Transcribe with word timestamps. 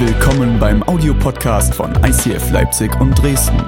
Willkommen 0.00 0.60
beim 0.60 0.84
Audiopodcast 0.84 1.74
von 1.74 1.92
ICF 2.04 2.52
Leipzig 2.52 2.94
und 3.00 3.20
Dresden. 3.20 3.60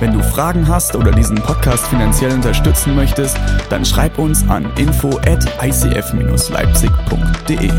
Wenn 0.00 0.14
du 0.14 0.22
Fragen 0.22 0.66
hast 0.66 0.96
oder 0.96 1.10
diesen 1.10 1.36
Podcast 1.36 1.86
finanziell 1.88 2.32
unterstützen 2.32 2.96
möchtest, 2.96 3.36
dann 3.68 3.84
schreib 3.84 4.18
uns 4.18 4.42
an 4.48 4.72
info 4.78 5.10
at 5.26 5.44
icf-leipzig.de. 5.62 7.70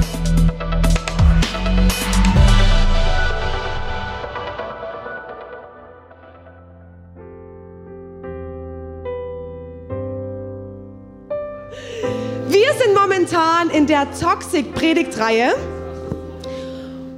Wir 12.48 12.74
sind 12.74 12.94
momentan 12.94 13.72
in 13.72 13.88
der 13.88 14.06
Toxic-Predigtreihe. 14.12 15.56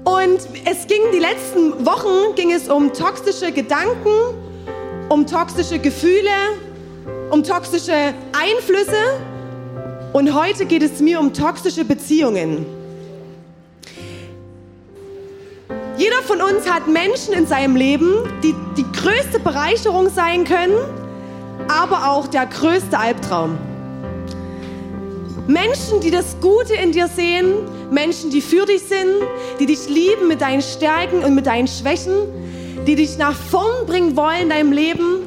Und 0.09 0.39
es 0.65 0.87
ging 0.87 1.01
die 1.13 1.19
letzten 1.19 1.85
Wochen 1.85 2.33
ging 2.35 2.51
es 2.51 2.67
um 2.67 2.91
toxische 2.91 3.51
Gedanken, 3.51 4.09
um 5.07 5.27
toxische 5.27 5.77
Gefühle, 5.77 6.31
um 7.29 7.43
toxische 7.43 8.15
Einflüsse. 8.33 9.19
Und 10.11 10.33
heute 10.33 10.65
geht 10.65 10.81
es 10.81 10.99
mir 10.99 11.19
um 11.19 11.31
toxische 11.31 11.85
Beziehungen. 11.85 12.65
Jeder 15.95 16.23
von 16.23 16.41
uns 16.41 16.67
hat 16.67 16.87
Menschen 16.87 17.35
in 17.35 17.45
seinem 17.45 17.75
Leben, 17.75 18.11
die 18.41 18.55
die 18.77 18.85
größte 18.91 19.39
Bereicherung 19.39 20.09
sein 20.09 20.43
können, 20.43 20.77
aber 21.67 22.09
auch 22.09 22.25
der 22.25 22.47
größte 22.47 22.97
Albtraum. 22.97 23.59
Menschen, 25.49 25.99
die 25.99 26.11
das 26.11 26.35
Gute 26.41 26.75
in 26.75 26.91
dir 26.91 27.07
sehen, 27.07 27.55
Menschen, 27.89 28.29
die 28.29 28.39
für 28.39 28.67
dich 28.67 28.83
sind, 28.83 29.09
die 29.59 29.65
dich 29.65 29.89
lieben 29.89 30.27
mit 30.27 30.41
deinen 30.41 30.61
Stärken 30.61 31.23
und 31.23 31.33
mit 31.33 31.47
deinen 31.47 31.67
Schwächen, 31.67 32.13
die 32.85 32.93
dich 32.93 33.17
nach 33.17 33.33
vorn 33.33 33.87
bringen 33.87 34.15
wollen 34.15 34.43
in 34.43 34.49
deinem 34.49 34.71
Leben. 34.71 35.25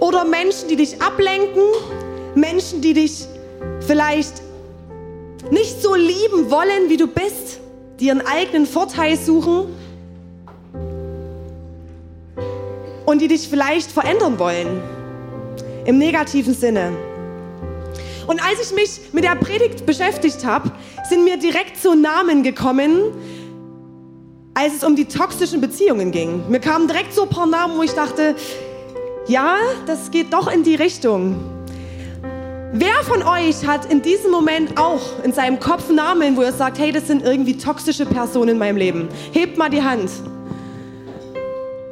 Oder 0.00 0.24
Menschen, 0.24 0.66
die 0.68 0.74
dich 0.74 1.00
ablenken, 1.00 1.62
Menschen, 2.34 2.80
die 2.80 2.94
dich 2.94 3.28
vielleicht 3.86 4.42
nicht 5.52 5.80
so 5.80 5.94
lieben 5.94 6.50
wollen, 6.50 6.88
wie 6.88 6.96
du 6.96 7.06
bist, 7.06 7.60
die 8.00 8.06
ihren 8.06 8.26
eigenen 8.26 8.66
Vorteil 8.66 9.16
suchen 9.16 9.66
und 13.06 13.20
die 13.20 13.28
dich 13.28 13.48
vielleicht 13.48 13.92
verändern 13.92 14.36
wollen. 14.40 14.82
Im 15.84 15.98
negativen 15.98 16.54
Sinne. 16.54 17.13
Und 18.26 18.42
als 18.42 18.60
ich 18.60 18.74
mich 18.74 19.12
mit 19.12 19.24
der 19.24 19.34
Predigt 19.36 19.86
beschäftigt 19.86 20.44
habe, 20.44 20.72
sind 21.08 21.24
mir 21.24 21.36
direkt 21.36 21.76
so 21.80 21.94
Namen 21.94 22.42
gekommen, 22.42 23.12
als 24.54 24.74
es 24.76 24.84
um 24.84 24.96
die 24.96 25.06
toxischen 25.06 25.60
Beziehungen 25.60 26.10
ging. 26.10 26.48
Mir 26.48 26.60
kamen 26.60 26.86
direkt 26.86 27.12
so 27.12 27.24
ein 27.24 27.28
paar 27.28 27.46
Namen, 27.46 27.76
wo 27.76 27.82
ich 27.82 27.92
dachte, 27.92 28.36
ja, 29.26 29.56
das 29.86 30.10
geht 30.10 30.32
doch 30.32 30.52
in 30.52 30.62
die 30.62 30.74
Richtung. 30.74 31.36
Wer 32.72 33.04
von 33.04 33.22
euch 33.22 33.66
hat 33.66 33.90
in 33.90 34.02
diesem 34.02 34.30
Moment 34.30 34.78
auch 34.78 35.22
in 35.22 35.32
seinem 35.32 35.60
Kopf 35.60 35.90
Namen, 35.90 36.36
wo 36.36 36.42
er 36.42 36.52
sagt, 36.52 36.78
hey, 36.78 36.90
das 36.92 37.06
sind 37.06 37.22
irgendwie 37.22 37.56
toxische 37.56 38.04
Personen 38.04 38.50
in 38.50 38.58
meinem 38.58 38.76
Leben? 38.76 39.08
Hebt 39.32 39.56
mal 39.56 39.70
die 39.70 39.82
Hand. 39.82 40.10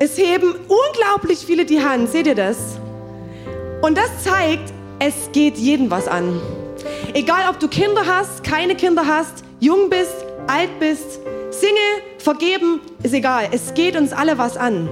Es 0.01 0.19
heben 0.19 0.55
unglaublich 0.57 1.39
viele 1.39 1.65
die 1.65 1.81
Hand, 1.81 2.11
seht 2.11 2.27
ihr 2.27 2.35
das? 2.35 2.79
Und 3.81 3.97
das 3.97 4.25
zeigt, 4.25 4.73
es 5.05 5.33
geht 5.33 5.59
jeden 5.59 5.91
was 5.91 6.07
an. 6.07 6.41
Egal, 7.13 7.51
ob 7.51 7.59
du 7.59 7.67
Kinder 7.67 8.07
hast, 8.07 8.45
keine 8.45 8.77
Kinder 8.77 9.05
hast, 9.05 9.43
jung 9.59 9.91
bist, 9.91 10.15
alt 10.47 10.79
bist, 10.79 11.19
Single, 11.51 12.03
vergeben, 12.19 12.81
ist 13.03 13.13
egal. 13.13 13.49
Es 13.51 13.75
geht 13.75 13.97
uns 13.97 14.13
alle 14.13 14.39
was 14.39 14.57
an. 14.57 14.89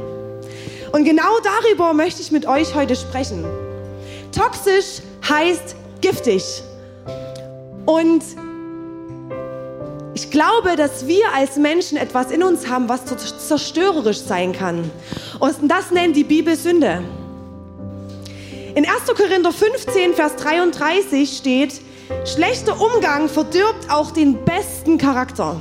Und 0.90 1.04
genau 1.04 1.38
darüber 1.44 1.92
möchte 1.92 2.22
ich 2.22 2.32
mit 2.32 2.44
euch 2.46 2.74
heute 2.74 2.96
sprechen. 2.96 3.44
Toxisch 4.36 5.00
heißt 5.28 5.76
giftig. 6.00 6.64
Und 7.86 8.24
ich 10.14 10.28
glaube, 10.32 10.74
dass 10.74 11.06
wir 11.06 11.32
als 11.36 11.56
Menschen 11.56 11.96
etwas 11.96 12.32
in 12.32 12.42
uns 12.42 12.68
haben, 12.68 12.88
was 12.88 13.02
zerstörerisch 13.46 14.18
sein 14.18 14.52
kann. 14.52 14.90
Und 15.38 15.54
das 15.68 15.92
nennt 15.92 16.16
die 16.16 16.24
Bibel 16.24 16.56
Sünde. 16.56 17.00
In 18.74 18.84
1. 18.84 19.06
Korinther 19.16 19.52
15, 19.52 20.14
Vers 20.14 20.36
33 20.36 21.36
steht, 21.36 21.80
schlechter 22.24 22.80
Umgang 22.80 23.28
verdirbt 23.28 23.90
auch 23.90 24.12
den 24.12 24.44
besten 24.44 24.96
Charakter. 24.96 25.60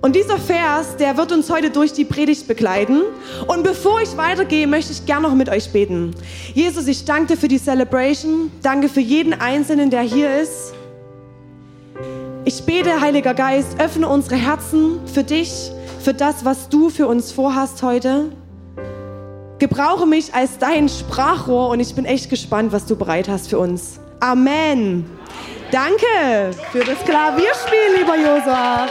Und 0.00 0.16
dieser 0.16 0.38
Vers, 0.38 0.96
der 0.96 1.16
wird 1.16 1.30
uns 1.30 1.48
heute 1.48 1.70
durch 1.70 1.92
die 1.92 2.04
Predigt 2.04 2.48
begleiten. 2.48 3.02
Und 3.46 3.62
bevor 3.62 4.00
ich 4.00 4.16
weitergehe, 4.16 4.66
möchte 4.66 4.90
ich 4.90 5.06
gerne 5.06 5.28
noch 5.28 5.36
mit 5.36 5.48
euch 5.48 5.72
beten. 5.72 6.12
Jesus, 6.52 6.88
ich 6.88 7.04
danke 7.04 7.34
dir 7.34 7.36
für 7.36 7.46
die 7.46 7.62
Celebration. 7.62 8.50
Danke 8.62 8.88
für 8.88 9.00
jeden 9.00 9.32
Einzelnen, 9.32 9.90
der 9.90 10.00
hier 10.00 10.40
ist. 10.40 10.74
Ich 12.44 12.64
bete, 12.64 13.00
Heiliger 13.00 13.34
Geist, 13.34 13.80
öffne 13.80 14.08
unsere 14.08 14.34
Herzen 14.34 14.98
für 15.06 15.22
dich, 15.22 15.70
für 16.00 16.12
das, 16.12 16.44
was 16.44 16.68
du 16.68 16.90
für 16.90 17.06
uns 17.06 17.30
vorhast 17.30 17.84
heute. 17.84 18.32
Gebrauche 19.62 20.06
mich 20.06 20.34
als 20.34 20.58
dein 20.58 20.88
Sprachrohr 20.88 21.68
und 21.68 21.78
ich 21.78 21.94
bin 21.94 22.04
echt 22.04 22.28
gespannt, 22.28 22.72
was 22.72 22.84
du 22.84 22.96
bereit 22.96 23.28
hast 23.28 23.48
für 23.48 23.60
uns. 23.60 24.00
Amen. 24.18 25.08
Danke 25.70 26.50
für 26.72 26.80
das 26.80 26.98
Klavierspiel, 27.04 27.96
lieber 27.96 28.16
Josua. 28.16 28.88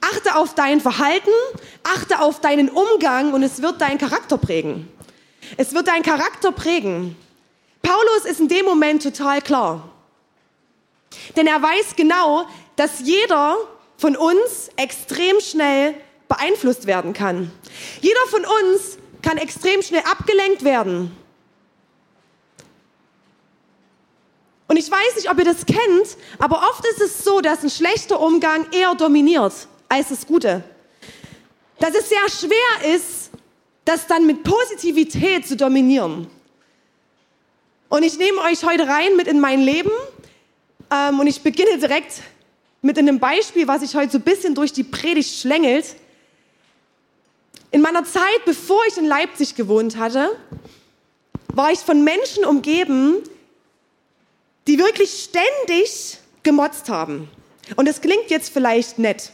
Achte 0.00 0.36
auf 0.36 0.54
dein 0.54 0.80
Verhalten, 0.80 1.32
achte 1.82 2.20
auf 2.20 2.40
deinen 2.40 2.68
Umgang 2.68 3.32
und 3.32 3.42
es 3.42 3.60
wird 3.60 3.80
deinen 3.80 3.98
Charakter 3.98 4.38
prägen. 4.38 4.88
Es 5.56 5.74
wird 5.74 5.88
deinen 5.88 6.04
Charakter 6.04 6.52
prägen. 6.52 7.16
Paulus 7.82 8.24
ist 8.24 8.38
in 8.38 8.46
dem 8.46 8.64
Moment 8.64 9.02
total 9.02 9.42
klar. 9.42 9.82
Denn 11.34 11.48
er 11.48 11.60
weiß 11.60 11.96
genau, 11.96 12.46
dass 12.76 13.00
jeder 13.00 13.56
von 13.98 14.16
uns 14.16 14.70
extrem 14.76 15.40
schnell 15.40 15.94
beeinflusst 16.28 16.86
werden 16.86 17.12
kann. 17.12 17.50
Jeder 18.00 18.20
von 18.30 18.44
uns 18.44 18.98
kann 19.22 19.36
extrem 19.36 19.82
schnell 19.82 20.02
abgelenkt 20.10 20.64
werden. 20.64 21.14
Und 24.68 24.76
ich 24.76 24.90
weiß 24.90 25.16
nicht, 25.16 25.30
ob 25.30 25.38
ihr 25.38 25.44
das 25.44 25.66
kennt, 25.66 26.16
aber 26.38 26.62
oft 26.70 26.86
ist 26.86 27.00
es 27.00 27.24
so, 27.24 27.40
dass 27.40 27.62
ein 27.62 27.70
schlechter 27.70 28.20
Umgang 28.20 28.66
eher 28.70 28.94
dominiert 28.94 29.52
als 29.88 30.08
das 30.10 30.26
Gute. 30.26 30.62
Dass 31.80 31.94
es 31.94 32.08
sehr 32.08 32.28
schwer 32.28 32.94
ist, 32.94 33.30
das 33.84 34.06
dann 34.06 34.26
mit 34.26 34.44
Positivität 34.44 35.48
zu 35.48 35.56
dominieren. 35.56 36.30
Und 37.88 38.02
ich 38.02 38.18
nehme 38.18 38.42
euch 38.42 38.62
heute 38.62 38.86
rein 38.86 39.16
mit 39.16 39.26
in 39.26 39.40
mein 39.40 39.60
Leben 39.60 39.90
ähm, 40.90 41.18
und 41.18 41.26
ich 41.26 41.42
beginne 41.42 41.78
direkt 41.78 42.22
mit 42.82 42.98
einem 42.98 43.18
Beispiel, 43.18 43.66
was 43.66 43.80
sich 43.80 43.94
heute 43.94 44.12
so 44.12 44.18
ein 44.18 44.22
bisschen 44.22 44.54
durch 44.54 44.72
die 44.72 44.84
Predigt 44.84 45.40
schlängelt. 45.40 45.96
In 47.70 47.80
meiner 47.80 48.04
Zeit, 48.04 48.44
bevor 48.44 48.80
ich 48.86 48.96
in 48.96 49.06
Leipzig 49.06 49.54
gewohnt 49.54 49.96
hatte, 49.98 50.36
war 51.52 51.72
ich 51.72 51.80
von 51.80 52.04
Menschen 52.04 52.44
umgeben, 52.44 53.16
die 54.66 54.78
wirklich 54.78 55.10
ständig 55.10 56.18
gemotzt 56.42 56.88
haben. 56.88 57.28
Und 57.76 57.88
das 57.88 58.00
klingt 58.00 58.30
jetzt 58.30 58.52
vielleicht 58.52 58.98
nett. 58.98 59.32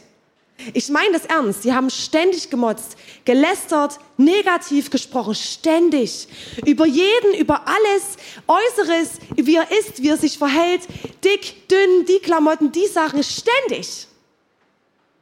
Ich 0.73 0.89
meine 0.89 1.13
das 1.13 1.25
ernst. 1.25 1.63
Sie 1.63 1.73
haben 1.73 1.89
ständig 1.89 2.49
gemotzt, 2.49 2.97
gelästert, 3.25 3.99
negativ 4.17 4.89
gesprochen, 4.89 5.35
ständig. 5.35 6.27
Über 6.65 6.85
jeden, 6.85 7.35
über 7.37 7.67
alles, 7.67 8.17
Äußeres, 8.47 9.19
wie 9.35 9.55
er 9.55 9.69
ist, 9.79 10.01
wie 10.01 10.09
er 10.09 10.17
sich 10.17 10.37
verhält, 10.37 10.81
dick, 11.23 11.67
dünn, 11.67 12.05
die 12.07 12.19
Klamotten, 12.19 12.71
die 12.71 12.87
Sachen, 12.87 13.23
ständig. 13.23 14.07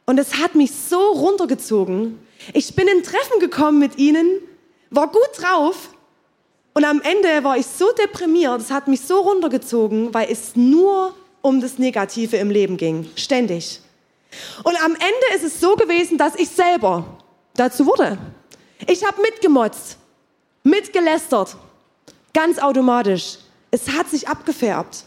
Und 0.05 0.19
es 0.19 0.37
hat 0.37 0.55
mich 0.55 0.71
so 0.71 0.99
runtergezogen. 0.99 2.19
Ich 2.53 2.75
bin 2.75 2.87
in 2.87 3.03
Treffen 3.03 3.39
gekommen 3.39 3.79
mit 3.79 3.97
ihnen, 3.97 4.39
war 4.89 5.07
gut 5.07 5.29
drauf 5.37 5.89
und 6.73 6.83
am 6.83 7.01
Ende 7.01 7.43
war 7.43 7.57
ich 7.57 7.65
so 7.65 7.91
deprimiert, 7.93 8.59
es 8.59 8.71
hat 8.71 8.87
mich 8.87 9.01
so 9.01 9.21
runtergezogen, 9.21 10.13
weil 10.13 10.29
es 10.29 10.55
nur 10.55 11.15
um 11.41 11.61
das 11.61 11.77
Negative 11.77 12.37
im 12.37 12.49
Leben 12.49 12.77
ging, 12.77 13.07
ständig. 13.15 13.82
Und 14.63 14.75
am 14.83 14.93
Ende 14.93 15.35
ist 15.35 15.43
es 15.43 15.59
so 15.59 15.75
gewesen, 15.75 16.17
dass 16.17 16.35
ich 16.35 16.49
selber 16.49 17.05
dazu 17.55 17.85
wurde. 17.85 18.17
Ich 18.87 19.05
habe 19.05 19.21
mitgemotzt, 19.21 19.97
mitgelästert, 20.63 21.55
ganz 22.33 22.59
automatisch. 22.59 23.37
Es 23.71 23.89
hat 23.89 24.09
sich 24.09 24.27
abgefärbt. 24.27 25.05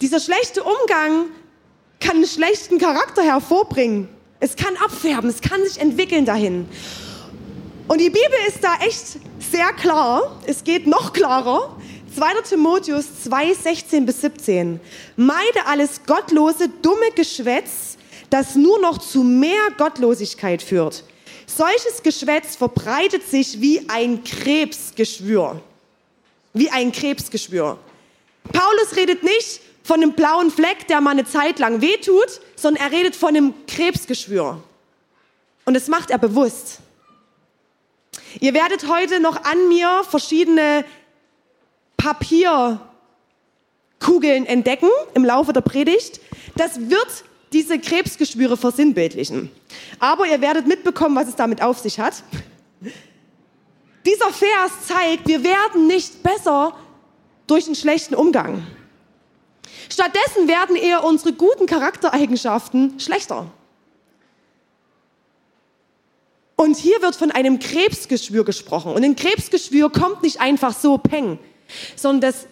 Dieser 0.00 0.18
schlechte 0.18 0.62
Umgang 0.62 1.26
kann 2.00 2.16
einen 2.16 2.26
schlechten 2.26 2.78
Charakter 2.78 3.22
hervorbringen. 3.22 4.08
Es 4.40 4.56
kann 4.56 4.76
abfärben, 4.76 5.30
es 5.30 5.40
kann 5.40 5.64
sich 5.64 5.80
entwickeln 5.80 6.24
dahin. 6.24 6.68
Und 7.86 8.00
die 8.00 8.10
Bibel 8.10 8.38
ist 8.48 8.64
da 8.64 8.74
echt 8.80 9.18
sehr 9.38 9.72
klar. 9.74 10.36
Es 10.46 10.64
geht 10.64 10.86
noch 10.86 11.12
klarer. 11.12 11.76
2. 12.14 12.42
Timotheus 12.42 13.06
2, 13.24 13.54
16 13.54 14.06
bis 14.06 14.20
17. 14.20 14.80
Meide 15.16 15.66
alles 15.66 16.00
gottlose, 16.06 16.68
dumme 16.68 17.10
Geschwätz, 17.14 17.96
das 18.30 18.54
nur 18.54 18.78
noch 18.80 18.98
zu 18.98 19.22
mehr 19.22 19.70
Gottlosigkeit 19.78 20.62
führt. 20.62 21.04
Solches 21.46 22.02
Geschwätz 22.02 22.56
verbreitet 22.56 23.28
sich 23.28 23.60
wie 23.60 23.88
ein 23.88 24.24
Krebsgeschwür. 24.24 25.60
Wie 26.54 26.70
ein 26.70 26.92
Krebsgeschwür. 26.92 27.78
Paulus 28.52 28.96
redet 28.96 29.22
nicht 29.22 29.60
von 29.82 30.02
einem 30.02 30.12
blauen 30.12 30.50
Fleck, 30.50 30.86
der 30.88 31.00
mal 31.00 31.10
eine 31.10 31.24
Zeit 31.24 31.58
lang 31.58 31.80
wehtut, 31.80 32.40
sondern 32.56 32.84
er 32.84 32.92
redet 32.92 33.16
von 33.16 33.30
einem 33.30 33.54
Krebsgeschwür. 33.66 34.62
Und 35.64 35.74
das 35.74 35.88
macht 35.88 36.10
er 36.10 36.18
bewusst. 36.18 36.78
Ihr 38.40 38.54
werdet 38.54 38.88
heute 38.88 39.20
noch 39.20 39.44
an 39.44 39.68
mir 39.68 40.04
verschiedene 40.08 40.84
Papierkugeln 42.02 42.80
entdecken 44.46 44.88
im 45.14 45.24
Laufe 45.24 45.52
der 45.52 45.60
Predigt. 45.60 46.20
Das 46.56 46.90
wird 46.90 47.24
diese 47.52 47.78
Krebsgeschwüre 47.78 48.56
versinnbildlichen. 48.56 49.52
Aber 50.00 50.26
ihr 50.26 50.40
werdet 50.40 50.66
mitbekommen, 50.66 51.14
was 51.14 51.28
es 51.28 51.36
damit 51.36 51.62
auf 51.62 51.78
sich 51.78 52.00
hat. 52.00 52.24
Dieser 54.04 54.32
Vers 54.32 54.72
zeigt, 54.88 55.28
wir 55.28 55.44
werden 55.44 55.86
nicht 55.86 56.24
besser 56.24 56.76
durch 57.46 57.66
einen 57.66 57.76
schlechten 57.76 58.16
Umgang. 58.16 58.66
Stattdessen 59.88 60.48
werden 60.48 60.74
eher 60.74 61.04
unsere 61.04 61.34
guten 61.34 61.66
Charaktereigenschaften 61.66 62.98
schlechter. 62.98 63.46
Und 66.56 66.76
hier 66.76 67.00
wird 67.00 67.14
von 67.14 67.30
einem 67.30 67.60
Krebsgeschwür 67.60 68.44
gesprochen. 68.44 68.92
Und 68.92 69.04
ein 69.04 69.14
Krebsgeschwür 69.14 69.90
kommt 69.90 70.24
nicht 70.24 70.40
einfach 70.40 70.76
so 70.76 70.98
peng, 70.98 71.38
sondern 71.96 72.32
das 72.32 72.46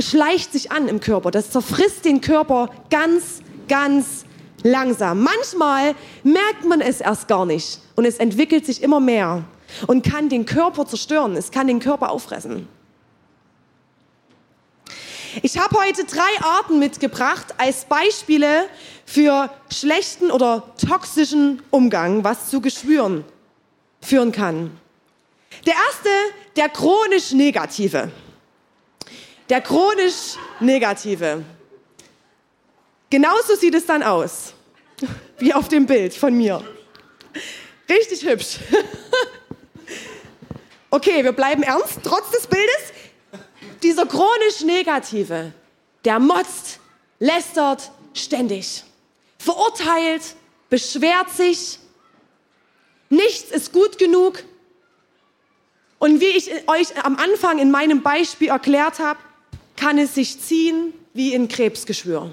schleicht 0.00 0.52
sich 0.52 0.70
an 0.70 0.88
im 0.88 1.00
Körper. 1.00 1.30
Das 1.30 1.50
zerfrisst 1.50 2.04
den 2.04 2.20
Körper 2.20 2.70
ganz, 2.90 3.40
ganz 3.68 4.24
langsam. 4.62 5.22
Manchmal 5.22 5.94
merkt 6.22 6.64
man 6.64 6.80
es 6.80 7.00
erst 7.00 7.28
gar 7.28 7.46
nicht 7.46 7.80
und 7.96 8.04
es 8.04 8.18
entwickelt 8.18 8.66
sich 8.66 8.82
immer 8.82 9.00
mehr 9.00 9.44
und 9.86 10.04
kann 10.04 10.28
den 10.28 10.46
Körper 10.46 10.86
zerstören. 10.86 11.36
Es 11.36 11.50
kann 11.50 11.66
den 11.66 11.80
Körper 11.80 12.10
auffressen. 12.10 12.68
Ich 15.42 15.58
habe 15.58 15.78
heute 15.78 16.04
drei 16.04 16.42
Arten 16.42 16.78
mitgebracht 16.78 17.54
als 17.58 17.84
Beispiele 17.84 18.64
für 19.04 19.50
schlechten 19.70 20.30
oder 20.30 20.64
toxischen 20.84 21.62
Umgang, 21.70 22.24
was 22.24 22.48
zu 22.48 22.60
Geschwüren 22.60 23.24
führen 24.00 24.32
kann. 24.32 24.70
Der 25.66 25.74
erste, 25.74 26.08
der 26.56 26.68
chronisch 26.68 27.32
negative. 27.32 28.10
Der 29.48 29.60
chronisch 29.60 30.36
negative. 30.60 31.44
Genauso 33.10 33.56
sieht 33.56 33.74
es 33.74 33.86
dann 33.86 34.02
aus, 34.02 34.52
wie 35.38 35.54
auf 35.54 35.68
dem 35.68 35.86
Bild 35.86 36.14
von 36.14 36.36
mir. 36.36 36.62
Richtig 37.88 38.24
hübsch. 38.24 38.58
Okay, 40.90 41.22
wir 41.22 41.32
bleiben 41.32 41.62
ernst, 41.62 41.98
trotz 42.02 42.30
des 42.30 42.46
Bildes. 42.46 42.92
Dieser 43.82 44.06
chronisch 44.06 44.62
Negative, 44.64 45.52
der 46.04 46.18
motzt, 46.18 46.80
lästert 47.18 47.90
ständig, 48.14 48.84
verurteilt, 49.38 50.22
beschwert 50.70 51.28
sich, 51.30 51.78
nichts 53.10 53.50
ist 53.50 53.74
gut 53.74 53.98
genug. 53.98 54.42
Und 55.98 56.22
wie 56.22 56.36
ich 56.36 56.50
euch 56.68 57.04
am 57.04 57.16
Anfang 57.16 57.58
in 57.58 57.70
meinem 57.70 58.02
Beispiel 58.02 58.48
erklärt 58.48 58.98
habe, 58.98 59.18
kann 59.78 59.98
es 59.98 60.14
sich 60.14 60.40
ziehen 60.40 60.92
wie 61.14 61.34
in 61.34 61.48
Krebsgeschwür. 61.48 62.30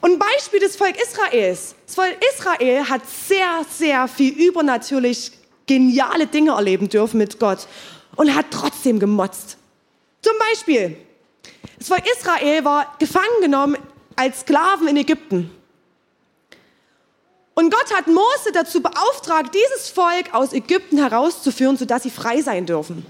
Und 0.00 0.12
ein 0.12 0.18
Beispiel 0.18 0.60
des 0.60 0.76
Volk 0.76 0.96
Israels. 1.00 1.74
Das 1.86 1.94
Volk 1.94 2.16
Israel 2.34 2.88
hat 2.88 3.02
sehr, 3.06 3.64
sehr 3.70 4.08
viel 4.08 4.32
übernatürlich 4.32 5.32
geniale 5.66 6.26
Dinge 6.26 6.52
erleben 6.52 6.88
dürfen 6.88 7.18
mit 7.18 7.38
Gott 7.38 7.68
und 8.16 8.34
hat 8.34 8.46
trotzdem 8.50 8.98
gemotzt. 8.98 9.58
Zum 10.22 10.32
Beispiel, 10.38 10.96
das 11.78 11.88
Volk 11.88 12.04
Israel 12.18 12.64
war 12.64 12.96
gefangen 12.98 13.40
genommen 13.42 13.76
als 14.16 14.40
Sklaven 14.40 14.88
in 14.88 14.96
Ägypten. 14.96 15.50
Und 17.54 17.70
Gott 17.70 17.94
hat 17.94 18.06
Mose 18.06 18.52
dazu 18.54 18.80
beauftragt, 18.80 19.54
dieses 19.54 19.90
Volk 19.90 20.32
aus 20.32 20.54
Ägypten 20.54 20.96
herauszuführen, 20.96 21.76
sodass 21.76 22.04
sie 22.04 22.10
frei 22.10 22.40
sein 22.40 22.64
dürfen. 22.64 23.04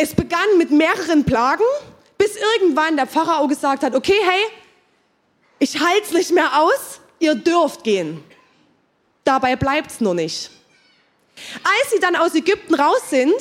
Es 0.00 0.14
begann 0.14 0.56
mit 0.56 0.70
mehreren 0.70 1.24
Plagen, 1.24 1.64
bis 2.16 2.36
irgendwann 2.36 2.96
der 2.96 3.08
Pharao 3.08 3.48
gesagt 3.48 3.82
hat, 3.82 3.96
okay, 3.96 4.14
hey, 4.22 4.44
ich 5.58 5.78
halte 5.80 6.04
es 6.04 6.12
nicht 6.12 6.30
mehr 6.30 6.62
aus, 6.62 7.00
ihr 7.18 7.34
dürft 7.34 7.82
gehen. 7.82 8.22
Dabei 9.24 9.56
bleibt 9.56 9.90
es 9.90 10.00
nur 10.00 10.14
nicht. 10.14 10.50
Als 11.62 11.90
sie 11.92 11.98
dann 11.98 12.14
aus 12.14 12.34
Ägypten 12.34 12.74
raus 12.74 13.10
sind, 13.10 13.34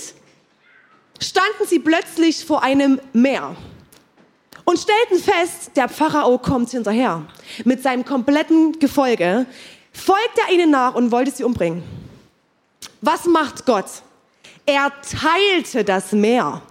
standen 1.22 1.68
sie 1.68 1.80
plötzlich 1.80 2.44
vor 2.44 2.64
einem 2.64 3.00
Meer 3.14 3.56
und 4.66 4.80
stellten 4.80 5.20
fest, 5.20 5.72
der 5.76 5.88
Pharao 5.90 6.40
kommt 6.40 6.72
hinterher. 6.72 7.26
Mit 7.66 7.84
seinem 7.84 8.04
kompletten 8.04 8.80
Gefolge 8.80 9.46
folgt 9.94 10.40
er 10.46 10.54
ihnen 10.54 10.72
nach 10.72 10.96
und 10.96 11.12
wollte 11.12 11.32
sie 11.32 11.44
umbringen. 11.44 11.84
Was 13.02 13.26
macht 13.26 13.66
Gott? 13.66 13.86
Er 14.68 14.92
teilte 15.02 15.86
das 15.86 16.12
Meer. 16.12 16.62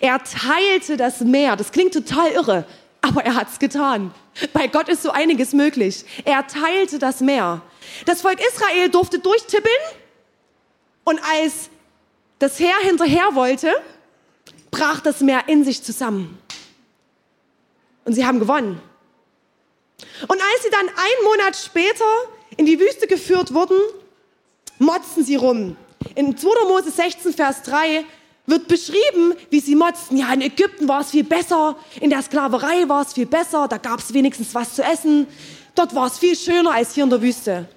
Er 0.00 0.22
teilte 0.24 0.96
das 0.96 1.20
Meer. 1.20 1.54
Das 1.54 1.70
klingt 1.70 1.94
total 1.94 2.32
irre, 2.32 2.66
aber 3.00 3.24
er 3.24 3.36
hat 3.36 3.48
es 3.48 3.60
getan. 3.60 4.12
Bei 4.52 4.66
Gott 4.66 4.88
ist 4.88 5.04
so 5.04 5.10
einiges 5.10 5.52
möglich. 5.52 6.04
Er 6.24 6.46
teilte 6.48 6.98
das 6.98 7.20
Meer. 7.20 7.62
Das 8.06 8.22
Volk 8.22 8.40
Israel 8.40 8.90
durfte 8.90 9.20
durchtippeln 9.20 9.72
und 11.04 11.20
als 11.24 11.70
das 12.40 12.58
Heer 12.58 12.76
hinterher 12.82 13.34
wollte, 13.34 13.72
brach 14.72 15.00
das 15.00 15.20
Meer 15.20 15.44
in 15.46 15.62
sich 15.62 15.82
zusammen. 15.82 16.38
Und 18.04 18.14
sie 18.14 18.26
haben 18.26 18.40
gewonnen. 18.40 18.80
Und 20.22 20.40
als 20.42 20.62
sie 20.64 20.70
dann 20.70 20.88
einen 20.88 21.24
Monat 21.24 21.56
später 21.56 22.04
in 22.56 22.66
die 22.66 22.80
Wüste 22.80 23.06
geführt 23.06 23.54
wurden, 23.54 23.78
motzten 24.78 25.24
sie 25.24 25.36
rum. 25.36 25.76
In 26.18 26.36
2. 26.36 26.48
Mose 26.66 26.90
16, 26.90 27.32
Vers 27.32 27.62
3 27.62 28.04
wird 28.46 28.66
beschrieben, 28.66 29.34
wie 29.50 29.60
sie 29.60 29.76
motzten. 29.76 30.16
Ja, 30.16 30.32
in 30.32 30.40
Ägypten 30.40 30.88
war 30.88 31.02
es 31.02 31.12
viel 31.12 31.22
besser, 31.22 31.76
in 32.00 32.10
der 32.10 32.22
Sklaverei 32.22 32.88
war 32.88 33.02
es 33.02 33.12
viel 33.12 33.26
besser, 33.26 33.68
da 33.68 33.76
gab 33.76 34.00
es 34.00 34.12
wenigstens 34.12 34.52
was 34.52 34.74
zu 34.74 34.82
essen. 34.82 35.28
Dort 35.76 35.94
war 35.94 36.08
es 36.08 36.18
viel 36.18 36.34
schöner 36.34 36.72
als 36.72 36.94
hier 36.94 37.04
in 37.04 37.10
der 37.10 37.22
Wüste. 37.22 37.68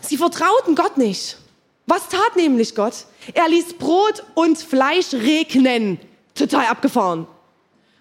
Sie 0.00 0.16
vertrauten 0.16 0.74
Gott 0.74 0.96
nicht. 0.96 1.36
Was 1.84 2.08
tat 2.08 2.34
nämlich 2.34 2.74
Gott? 2.74 3.04
Er 3.34 3.46
ließ 3.46 3.74
Brot 3.74 4.24
und 4.34 4.56
Fleisch 4.56 5.12
regnen. 5.12 5.98
Total 6.34 6.64
abgefahren. 6.64 7.26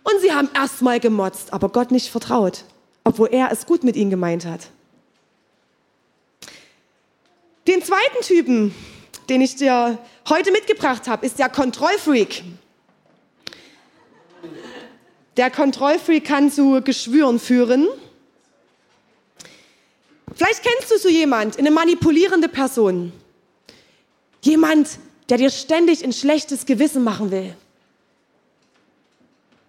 Und 0.03 0.21
sie 0.21 0.31
haben 0.31 0.47
erstmal 0.53 1.01
gemotzt, 1.01 1.51
aber 1.51 1.67
Gott 1.67 1.91
nicht 1.91 2.09
vertraut, 2.09 2.63
obwohl 3.03 3.27
er 3.33 3.51
es 3.51 3.65
gut 3.65 3.83
mit 3.83 3.97
ihnen 3.97 4.09
gemeint 4.09 4.45
hat. 4.45 4.69
Den 7.67 7.81
zweiten 7.81 8.21
Typen, 8.21 8.75
den 9.27 9.41
ich 9.41 9.55
dir 9.55 9.97
heute 10.29 10.51
mitgebracht 10.51 11.07
habe, 11.07 11.25
ist 11.25 11.39
der 11.39 11.49
Kontrollfreak. 11.49 12.43
Der 15.37 15.49
Kontrollfreak 15.49 16.25
kann 16.25 16.51
zu 16.51 16.81
Geschwüren 16.81 17.39
führen. 17.39 17.87
Vielleicht 20.35 20.63
kennst 20.63 20.91
du 20.91 20.97
so 20.97 21.09
jemand, 21.09 21.57
eine 21.57 21.71
manipulierende 21.71 22.49
Person. 22.49 23.11
Jemand, 24.41 24.99
der 25.29 25.37
dir 25.37 25.49
ständig 25.49 26.03
ein 26.03 26.13
schlechtes 26.13 26.65
Gewissen 26.65 27.03
machen 27.03 27.31
will. 27.31 27.55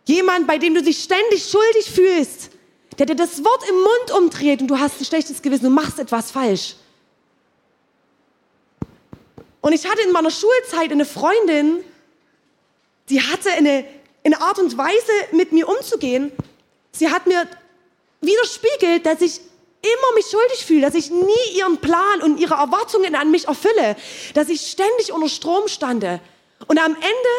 Jemand, 0.04 0.46
bei 0.46 0.58
dem 0.58 0.74
du 0.74 0.82
dich 0.82 1.02
ständig 1.02 1.48
schuldig 1.48 1.90
fühlst, 1.90 2.50
der 2.98 3.06
dir 3.06 3.16
das 3.16 3.42
Wort 3.42 3.68
im 3.68 3.76
Mund 3.76 4.22
umdreht 4.22 4.60
und 4.60 4.68
du 4.68 4.78
hast 4.78 5.00
ein 5.00 5.04
schlechtes 5.04 5.40
Gewissen, 5.40 5.66
und 5.66 5.74
machst 5.74 5.98
etwas 5.98 6.30
falsch. 6.30 6.76
Und 9.66 9.72
ich 9.72 9.84
hatte 9.84 10.00
in 10.02 10.12
meiner 10.12 10.30
Schulzeit 10.30 10.92
eine 10.92 11.04
Freundin, 11.04 11.82
die 13.08 13.20
hatte 13.20 13.50
eine, 13.50 13.84
eine 14.24 14.40
Art 14.40 14.60
und 14.60 14.78
Weise, 14.78 15.12
mit 15.32 15.50
mir 15.50 15.68
umzugehen. 15.68 16.30
Sie 16.92 17.10
hat 17.10 17.26
mir 17.26 17.48
widerspiegelt, 18.20 19.04
dass 19.04 19.20
ich 19.22 19.40
immer 19.82 20.14
mich 20.14 20.26
schuldig 20.26 20.64
fühle, 20.64 20.82
dass 20.82 20.94
ich 20.94 21.10
nie 21.10 21.56
ihren 21.56 21.78
Plan 21.78 22.22
und 22.22 22.38
ihre 22.38 22.54
Erwartungen 22.54 23.16
an 23.16 23.32
mich 23.32 23.48
erfülle, 23.48 23.96
dass 24.34 24.50
ich 24.50 24.70
ständig 24.70 25.12
unter 25.12 25.28
Strom 25.28 25.66
stande. 25.66 26.20
Und 26.68 26.78
am 26.78 26.94
Ende 26.94 27.34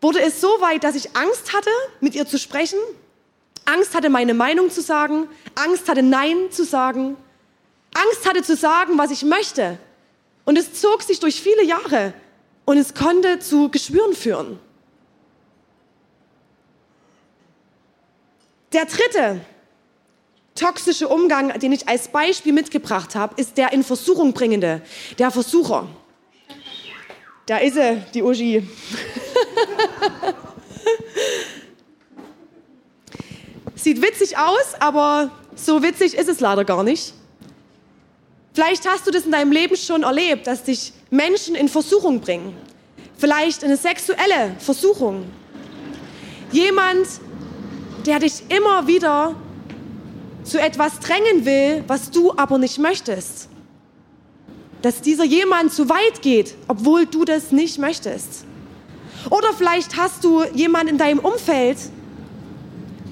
wurde 0.00 0.20
es 0.20 0.40
so 0.40 0.60
weit, 0.60 0.84
dass 0.84 0.94
ich 0.94 1.16
Angst 1.16 1.52
hatte, 1.52 1.70
mit 1.98 2.14
ihr 2.14 2.28
zu 2.28 2.38
sprechen, 2.38 2.78
Angst 3.64 3.96
hatte, 3.96 4.08
meine 4.08 4.34
Meinung 4.34 4.70
zu 4.70 4.80
sagen, 4.80 5.28
Angst 5.56 5.88
hatte, 5.88 6.04
Nein 6.04 6.52
zu 6.52 6.64
sagen, 6.64 7.16
Angst 7.92 8.24
hatte 8.24 8.44
zu 8.44 8.54
sagen, 8.54 8.98
was 8.98 9.10
ich 9.10 9.24
möchte. 9.24 9.80
Und 10.44 10.58
es 10.58 10.74
zog 10.74 11.02
sich 11.02 11.20
durch 11.20 11.40
viele 11.40 11.64
Jahre 11.64 12.14
und 12.64 12.78
es 12.78 12.94
konnte 12.94 13.38
zu 13.38 13.68
Geschwüren 13.68 14.14
führen. 14.14 14.58
Der 18.72 18.86
dritte 18.86 19.40
toxische 20.54 21.08
Umgang, 21.08 21.58
den 21.58 21.72
ich 21.72 21.88
als 21.88 22.08
Beispiel 22.08 22.52
mitgebracht 22.52 23.14
habe, 23.14 23.40
ist 23.40 23.56
der 23.58 23.72
in 23.72 23.82
Versuchung 23.84 24.32
bringende, 24.32 24.82
der 25.18 25.30
Versucher. 25.30 25.88
Da 27.46 27.58
ist 27.58 27.74
sie, 27.74 28.02
die 28.14 28.22
Uschi. 28.22 28.66
Sieht 33.74 34.00
witzig 34.00 34.38
aus, 34.38 34.74
aber 34.78 35.32
so 35.56 35.82
witzig 35.82 36.14
ist 36.14 36.28
es 36.28 36.38
leider 36.40 36.64
gar 36.64 36.84
nicht. 36.84 37.14
Vielleicht 38.54 38.86
hast 38.86 39.06
du 39.06 39.10
das 39.10 39.24
in 39.24 39.32
deinem 39.32 39.50
Leben 39.50 39.76
schon 39.76 40.02
erlebt, 40.02 40.46
dass 40.46 40.64
dich 40.64 40.92
Menschen 41.10 41.54
in 41.54 41.68
Versuchung 41.68 42.20
bringen. 42.20 42.54
Vielleicht 43.16 43.64
eine 43.64 43.76
sexuelle 43.76 44.56
Versuchung. 44.58 45.24
Jemand, 46.50 47.06
der 48.04 48.18
dich 48.18 48.42
immer 48.48 48.86
wieder 48.86 49.34
zu 50.44 50.60
etwas 50.60 50.98
drängen 50.98 51.44
will, 51.44 51.84
was 51.86 52.10
du 52.10 52.32
aber 52.36 52.58
nicht 52.58 52.78
möchtest. 52.78 53.48
Dass 54.82 55.00
dieser 55.00 55.24
jemand 55.24 55.72
zu 55.72 55.88
weit 55.88 56.20
geht, 56.20 56.54
obwohl 56.68 57.06
du 57.06 57.24
das 57.24 57.52
nicht 57.52 57.78
möchtest. 57.78 58.44
Oder 59.30 59.52
vielleicht 59.56 59.96
hast 59.96 60.24
du 60.24 60.42
jemanden 60.52 60.94
in 60.94 60.98
deinem 60.98 61.20
Umfeld, 61.20 61.78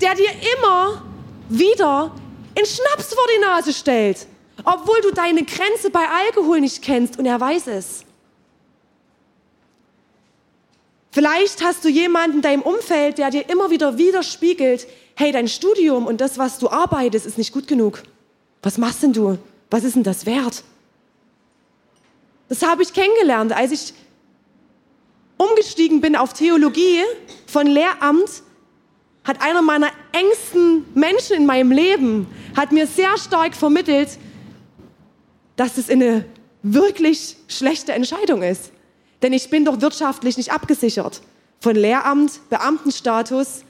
der 0.00 0.14
dir 0.14 0.30
immer 0.59 1.02
wieder 1.49 2.14
in 2.54 2.66
Schnaps 2.66 3.14
vor 3.14 3.25
die 3.37 3.40
Nase 3.40 3.73
stellt, 3.73 4.26
obwohl 4.64 5.00
du 5.02 5.11
deine 5.12 5.45
Grenze 5.45 5.90
bei 5.90 6.07
Alkohol 6.09 6.61
nicht 6.61 6.83
kennst 6.83 7.19
und 7.19 7.26
er 7.26 7.40
weiß 7.40 7.67
es. 7.69 8.05
Vielleicht 11.12 11.62
hast 11.64 11.85
du 11.85 11.88
jemanden 11.88 12.37
in 12.37 12.43
deinem 12.43 12.62
Umfeld, 12.62 13.19
der 13.19 13.31
dir 13.31 13.49
immer 13.49 13.71
wieder 13.71 13.99
widerspiegelt, 13.99 14.87
hey, 15.17 15.33
dein 15.33 15.49
Studium 15.49 16.07
und 16.07 16.21
das, 16.21 16.38
was 16.38 16.59
du 16.59 16.71
arbeitest, 16.71 17.26
ist 17.26 17.37
nicht 17.37 17.52
gut 17.52 17.67
genug. 17.67 18.02
Was 18.62 18.79
machst 18.79 19.02
denn 19.02 19.12
du? 19.12 19.38
Was 19.71 19.85
ist 19.85 19.97
denn 19.97 20.05
das 20.05 20.25
wert? 20.25 20.62
Das 22.49 22.62
habe 22.62 22.83
ich 22.83 22.93
kennengelernt, 22.93 23.52
als 23.52 23.73
ich 23.73 23.95
umgestiegen 25.37 26.00
bin 26.00 26.17
auf 26.17 26.33
Theologie 26.33 27.02
von 27.47 27.67
Lehramt, 27.67 28.43
hat 29.25 29.43
einer 29.43 29.62
meiner 29.62 29.90
engsten 30.12 30.85
Menschen 30.95 31.37
in 31.37 31.47
meinem 31.47 31.73
Leben, 31.73 32.26
hat 32.57 32.73
mir 32.73 32.87
sehr 32.87 33.17
stark 33.19 33.55
vermittelt, 33.55 34.19
dass 35.61 35.76
es 35.76 35.90
eine 35.90 36.25
wirklich 36.62 37.37
schlechte 37.47 37.93
Entscheidung 37.93 38.43
ist. 38.43 38.73
Denn 39.21 39.35
ich 39.35 39.50
bin 39.50 39.67
doch 39.67 39.83
wirtschaftlich 39.83 40.38
nicht 40.38 40.52
abgesichert. 40.52 41.21
Von 41.61 41.76
Lehramt, 41.76 42.40
Beamtenstatus 42.49 43.64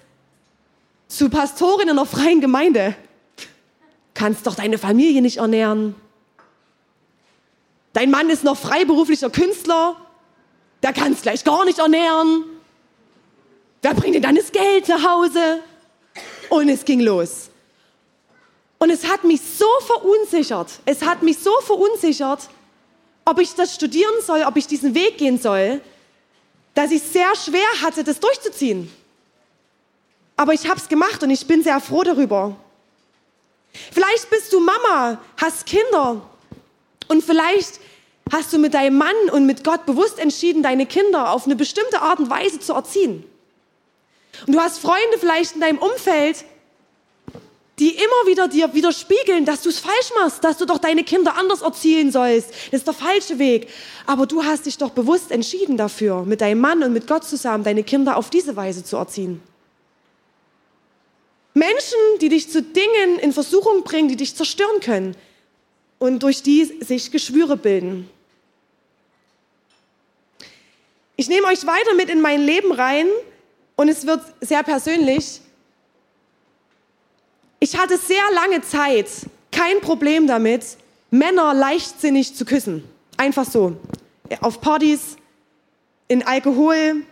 zu 1.08 1.28
Pastorin 1.28 1.88
in 1.88 1.98
einer 1.98 2.06
freien 2.06 2.40
Gemeinde. 2.40 2.94
Kannst 4.14 4.46
doch 4.46 4.54
deine 4.54 4.78
Familie 4.78 5.20
nicht 5.20 5.38
ernähren. 5.38 5.96
Dein 7.92 8.12
Mann 8.12 8.30
ist 8.30 8.44
noch 8.44 8.56
freiberuflicher 8.56 9.30
Künstler. 9.30 9.96
Der 10.84 10.92
kann 10.92 11.12
es 11.14 11.22
gleich 11.22 11.42
gar 11.42 11.64
nicht 11.64 11.80
ernähren. 11.80 12.44
Wer 13.82 13.94
bringt 13.94 14.14
dir 14.14 14.20
dann 14.20 14.36
das 14.36 14.52
Geld 14.52 14.86
nach 14.86 15.02
Hause? 15.02 15.58
Und 16.50 16.68
es 16.68 16.84
ging 16.84 17.00
los. 17.00 17.49
Und 18.80 18.88
es 18.88 19.06
hat 19.06 19.24
mich 19.24 19.40
so 19.42 19.68
verunsichert. 19.86 20.80
Es 20.86 21.02
hat 21.02 21.22
mich 21.22 21.38
so 21.38 21.52
verunsichert, 21.60 22.48
ob 23.26 23.38
ich 23.38 23.54
das 23.54 23.74
studieren 23.74 24.14
soll, 24.24 24.42
ob 24.42 24.56
ich 24.56 24.66
diesen 24.66 24.94
Weg 24.94 25.18
gehen 25.18 25.38
soll, 25.38 25.82
dass 26.74 26.90
ich 26.90 27.02
sehr 27.02 27.36
schwer 27.36 27.68
hatte, 27.82 28.02
das 28.02 28.18
durchzuziehen. 28.20 28.90
Aber 30.36 30.54
ich 30.54 30.66
habe 30.66 30.80
es 30.80 30.88
gemacht 30.88 31.22
und 31.22 31.28
ich 31.28 31.46
bin 31.46 31.62
sehr 31.62 31.78
froh 31.80 32.02
darüber. 32.02 32.56
Vielleicht 33.92 34.30
bist 34.30 34.50
du 34.50 34.60
Mama, 34.60 35.20
hast 35.36 35.66
Kinder 35.66 36.22
und 37.08 37.22
vielleicht 37.22 37.80
hast 38.32 38.50
du 38.52 38.58
mit 38.58 38.72
deinem 38.72 38.96
Mann 38.96 39.14
und 39.32 39.44
mit 39.44 39.62
Gott 39.62 39.84
bewusst 39.84 40.18
entschieden, 40.18 40.62
deine 40.62 40.86
Kinder 40.86 41.32
auf 41.32 41.44
eine 41.44 41.54
bestimmte 41.54 42.00
Art 42.00 42.18
und 42.18 42.30
Weise 42.30 42.58
zu 42.58 42.72
erziehen. 42.72 43.24
Und 44.46 44.54
du 44.54 44.60
hast 44.60 44.78
Freunde 44.78 45.18
vielleicht 45.18 45.56
in 45.56 45.60
deinem 45.60 45.78
Umfeld, 45.78 46.44
die 47.80 47.94
immer 47.94 48.26
wieder 48.26 48.46
dir 48.46 48.72
widerspiegeln, 48.74 49.46
dass 49.46 49.62
du 49.62 49.70
es 49.70 49.78
falsch 49.78 50.12
machst, 50.18 50.44
dass 50.44 50.58
du 50.58 50.66
doch 50.66 50.76
deine 50.76 51.02
Kinder 51.02 51.36
anders 51.36 51.62
erziehen 51.62 52.12
sollst. 52.12 52.50
Das 52.70 52.80
ist 52.80 52.86
der 52.86 52.94
falsche 52.94 53.38
Weg. 53.38 53.68
Aber 54.06 54.26
du 54.26 54.44
hast 54.44 54.66
dich 54.66 54.76
doch 54.76 54.90
bewusst 54.90 55.30
entschieden 55.30 55.78
dafür, 55.78 56.24
mit 56.26 56.42
deinem 56.42 56.60
Mann 56.60 56.82
und 56.82 56.92
mit 56.92 57.06
Gott 57.06 57.24
zusammen 57.24 57.64
deine 57.64 57.82
Kinder 57.82 58.18
auf 58.18 58.28
diese 58.28 58.54
Weise 58.54 58.84
zu 58.84 58.98
erziehen. 58.98 59.42
Menschen, 61.54 61.98
die 62.20 62.28
dich 62.28 62.50
zu 62.50 62.62
Dingen 62.62 63.18
in 63.18 63.32
Versuchung 63.32 63.82
bringen, 63.82 64.08
die 64.08 64.16
dich 64.16 64.36
zerstören 64.36 64.80
können 64.80 65.16
und 65.98 66.22
durch 66.22 66.42
die 66.42 66.64
sich 66.64 67.10
Geschwüre 67.10 67.56
bilden. 67.56 68.08
Ich 71.16 71.28
nehme 71.28 71.46
euch 71.46 71.66
weiter 71.66 71.94
mit 71.96 72.10
in 72.10 72.20
mein 72.20 72.42
Leben 72.42 72.72
rein 72.72 73.06
und 73.76 73.88
es 73.88 74.06
wird 74.06 74.22
sehr 74.40 74.62
persönlich. 74.62 75.40
Ich 77.62 77.76
hatte 77.76 77.98
sehr 77.98 78.22
lange 78.34 78.62
Zeit 78.62 79.06
kein 79.52 79.82
Problem 79.82 80.26
damit, 80.26 80.64
Männer 81.10 81.52
leichtsinnig 81.52 82.34
zu 82.34 82.46
küssen. 82.46 82.84
Einfach 83.18 83.44
so. 83.44 83.76
Auf 84.40 84.62
Partys, 84.62 85.16
in 86.08 86.22
Alkohol, 86.26 87.02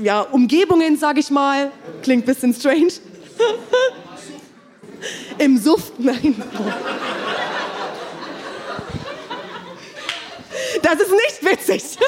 ja, 0.00 0.22
Umgebungen, 0.22 0.96
sag 0.96 1.18
ich 1.18 1.30
mal. 1.30 1.70
Klingt 2.02 2.24
ein 2.24 2.26
bisschen 2.26 2.54
strange. 2.54 2.92
Im 5.38 5.58
Suff, 5.58 5.92
nein. 5.98 6.42
Das 10.82 10.94
ist 10.94 11.10
nicht 11.10 11.44
witzig. 11.44 11.98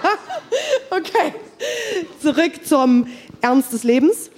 okay, 0.90 1.34
zurück 2.22 2.64
zum 2.64 3.08
Ernst 3.40 3.72
des 3.72 3.82
Lebens. 3.82 4.30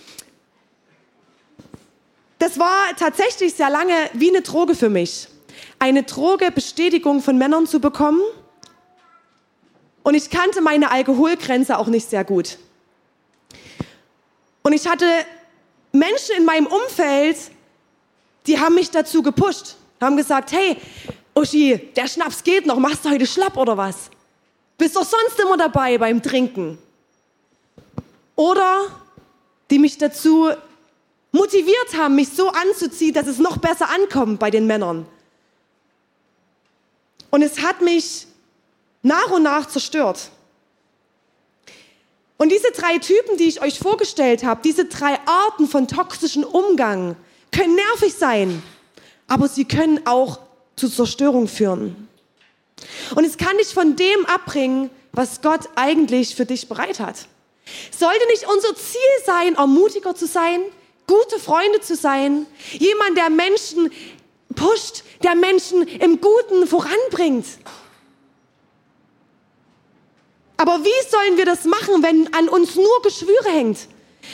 Das 2.53 2.59
war 2.59 2.95
tatsächlich 2.99 3.55
sehr 3.55 3.71
lange 3.71 3.95
wie 4.13 4.29
eine 4.29 4.43
Droge 4.43 4.75
für 4.75 4.91
mich. 4.91 5.27
Eine 5.79 6.03
Droge, 6.03 6.51
Bestätigung 6.51 7.23
von 7.23 7.39
Männern 7.39 7.67
zu 7.67 7.81
bekommen. 7.81 8.21
Und 10.03 10.15
ich 10.15 10.29
kannte 10.29 10.61
meine 10.61 10.91
Alkoholgrenze 10.91 11.79
auch 11.79 11.87
nicht 11.87 12.11
sehr 12.11 12.25
gut. 12.25 12.59
Und 14.63 14.75
ich 14.75 14.87
hatte 14.87 15.07
Menschen 15.93 16.37
in 16.37 16.45
meinem 16.45 16.67
Umfeld, 16.67 17.39
die 18.47 18.61
haben 18.61 18.75
mich 18.75 18.91
dazu 18.91 19.23
gepusht, 19.23 19.77
haben 19.99 20.19
gesagt, 20.19 20.53
hey, 20.53 20.77
Uschi, 21.35 21.79
der 21.97 22.07
Schnaps 22.07 22.45
geht 22.45 22.67
noch, 22.67 22.79
machst 22.79 23.07
du 23.07 23.09
heute 23.09 23.27
schlapp 23.27 23.57
oder 23.57 23.79
was? 23.79 24.11
Bist 24.77 24.95
doch 24.95 25.07
sonst 25.07 25.41
immer 25.41 25.57
dabei 25.57 25.97
beim 25.97 26.23
Trinken. 26.23 26.77
Oder 28.37 28.89
die 29.71 29.79
mich 29.79 29.97
dazu 29.97 30.51
motiviert 31.33 31.97
haben, 31.97 32.15
mich 32.15 32.29
so 32.29 32.49
anzuziehen, 32.49 33.15
dass 33.15 33.27
es 33.27 33.39
noch 33.39 33.57
besser 33.57 33.89
ankommt 33.91 34.39
bei 34.39 34.51
den 34.51 34.67
Männern. 34.67 35.07
Und 37.31 37.43
es 37.43 37.61
hat 37.63 37.81
mich 37.81 38.27
nach 39.03 39.31
und 39.31 39.43
nach 39.43 39.67
zerstört. 39.67 40.31
Und 42.37 42.51
diese 42.51 42.71
drei 42.73 42.99
Typen, 42.99 43.37
die 43.39 43.49
ich 43.49 43.63
euch 43.63 43.79
vorgestellt 43.79 44.45
habe, 44.45 44.61
diese 44.63 44.85
drei 44.85 45.19
Arten 45.27 45.67
von 45.67 45.89
toxischen 45.89 46.45
Umgang, 46.45 47.17
können 47.51 47.75
nervig 47.75 48.15
sein, 48.15 48.63
aber 49.29 49.49
sie 49.49 49.65
können 49.65 50.07
auch 50.07 50.41
zu 50.77 50.89
Zerstörung 50.89 51.49
führen. 51.49 52.09
Und 53.15 53.25
es 53.25 53.37
kann 53.37 53.57
dich 53.59 53.69
von 53.69 53.97
dem 53.97 54.27
abbringen, 54.27 54.91
was 55.13 55.41
Gott 55.41 55.69
eigentlich 55.77 56.35
für 56.35 56.47
dich 56.47 56.69
bereit 56.69 56.99
hat. 57.01 57.29
Sollte 57.97 58.27
nicht 58.29 58.49
unser 58.49 58.75
Ziel 58.75 59.01
sein, 59.25 59.55
ermutiger 59.55 60.15
zu 60.15 60.27
sein, 60.27 60.63
gute 61.07 61.39
Freunde 61.39 61.81
zu 61.81 61.97
sein, 61.97 62.47
jemand, 62.73 63.17
der 63.17 63.31
Menschen 63.31 63.91
pusht, 64.55 65.05
der 65.23 65.35
Menschen 65.35 65.83
im 65.83 66.21
Guten 66.21 66.67
voranbringt. 66.67 67.47
Aber 70.57 70.85
wie 70.85 71.11
sollen 71.11 71.37
wir 71.37 71.45
das 71.45 71.65
machen, 71.65 72.03
wenn 72.03 72.33
an 72.35 72.49
uns 72.49 72.77
nur 72.77 73.03
Geschwüre 73.03 73.51
hängt? 73.51 73.89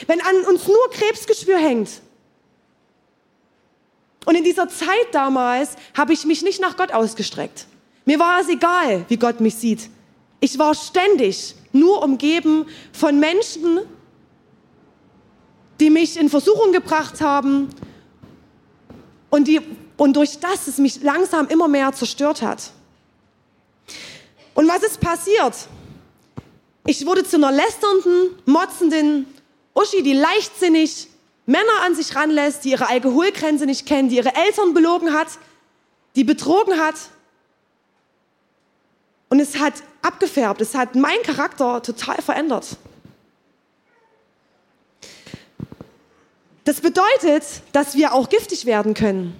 Wenn 0.06 0.20
an 0.20 0.44
uns 0.44 0.66
nur 0.66 0.90
Krebsgeschwür 0.90 1.56
hängt? 1.56 2.02
Und 4.26 4.34
in 4.34 4.44
dieser 4.44 4.68
Zeit 4.68 5.08
damals 5.12 5.76
habe 5.96 6.12
ich 6.12 6.26
mich 6.26 6.42
nicht 6.42 6.60
nach 6.60 6.76
Gott 6.76 6.92
ausgestreckt. 6.92 7.66
Mir 8.04 8.18
war 8.18 8.40
es 8.40 8.48
egal, 8.48 9.06
wie 9.08 9.16
Gott 9.16 9.40
mich 9.40 9.54
sieht. 9.54 9.88
Ich 10.40 10.58
war 10.58 10.74
ständig 10.74 11.54
nur 11.72 12.02
umgeben 12.02 12.66
von 12.92 13.18
Menschen, 13.18 13.80
die 15.80 15.90
mich 15.90 16.16
in 16.16 16.28
Versuchung 16.28 16.72
gebracht 16.72 17.20
haben 17.20 17.68
und, 19.30 19.48
die, 19.48 19.60
und 19.96 20.16
durch 20.16 20.38
das 20.40 20.66
es 20.66 20.78
mich 20.78 21.02
langsam 21.02 21.48
immer 21.48 21.68
mehr 21.68 21.92
zerstört 21.92 22.42
hat. 22.42 22.72
Und 24.54 24.66
was 24.66 24.82
ist 24.82 25.00
passiert? 25.00 25.54
Ich 26.86 27.06
wurde 27.06 27.22
zu 27.24 27.36
einer 27.36 27.52
lästernden, 27.52 28.30
motzenden 28.46 29.26
Uschi, 29.74 30.02
die 30.02 30.14
leichtsinnig 30.14 31.08
Männer 31.46 31.82
an 31.84 31.94
sich 31.94 32.14
ranlässt, 32.16 32.64
die 32.64 32.70
ihre 32.70 32.88
Alkoholgrenze 32.88 33.66
nicht 33.66 33.86
kennen, 33.86 34.08
die 34.08 34.16
ihre 34.16 34.34
Eltern 34.34 34.74
belogen 34.74 35.12
hat, 35.12 35.28
die 36.16 36.24
betrogen 36.24 36.80
hat. 36.80 36.96
Und 39.28 39.40
es 39.40 39.58
hat 39.58 39.74
abgefärbt, 40.02 40.60
es 40.60 40.74
hat 40.74 40.94
meinen 40.94 41.22
Charakter 41.22 41.82
total 41.82 42.16
verändert. 42.16 42.76
Das 46.68 46.82
bedeutet, 46.82 47.44
dass 47.72 47.94
wir 47.94 48.12
auch 48.12 48.28
giftig 48.28 48.66
werden 48.66 48.92
können, 48.92 49.34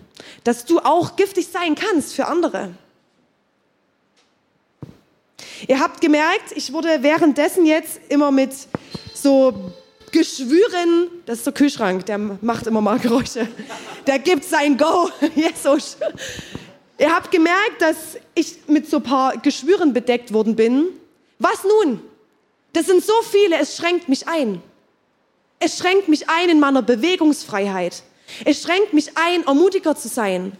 dass 0.44 0.64
du 0.64 0.78
auch 0.78 1.14
giftig 1.14 1.48
sein 1.52 1.74
kannst 1.74 2.14
für 2.14 2.24
andere. 2.24 2.70
Ihr 5.66 5.78
habt 5.78 6.00
gemerkt, 6.00 6.52
ich 6.54 6.72
wurde 6.72 7.02
währenddessen 7.02 7.66
jetzt 7.66 8.00
immer 8.08 8.30
mit 8.30 8.54
so 9.12 9.72
Geschwüren, 10.10 11.10
das 11.26 11.40
ist 11.40 11.46
der 11.46 11.52
Kühlschrank, 11.52 12.06
der 12.06 12.16
macht 12.16 12.66
immer 12.66 12.80
mal 12.80 12.98
Geräusche. 12.98 13.46
Der 14.06 14.18
gibt 14.20 14.44
sein 14.44 14.78
Go. 14.78 15.10
Jesus. 15.34 15.98
Ihr 16.96 17.14
habt 17.14 17.30
gemerkt, 17.30 17.82
dass 17.82 18.16
ich 18.34 18.56
mit 18.68 18.88
so 18.88 18.96
ein 18.96 19.02
paar 19.02 19.36
Geschwüren 19.36 19.92
bedeckt 19.92 20.32
worden 20.32 20.56
bin. 20.56 20.86
Was 21.38 21.62
nun? 21.62 22.00
Das 22.72 22.86
sind 22.86 23.04
so 23.04 23.12
viele, 23.30 23.58
es 23.58 23.76
schränkt 23.76 24.08
mich 24.08 24.26
ein. 24.26 24.62
Es 25.60 25.78
schränkt 25.78 26.08
mich 26.08 26.28
ein 26.28 26.48
in 26.48 26.60
meiner 26.60 26.82
Bewegungsfreiheit. 26.82 28.02
Es 28.44 28.62
schränkt 28.62 28.92
mich 28.92 29.16
ein, 29.16 29.44
ermutiger 29.46 29.96
zu 29.96 30.08
sein. 30.08 30.52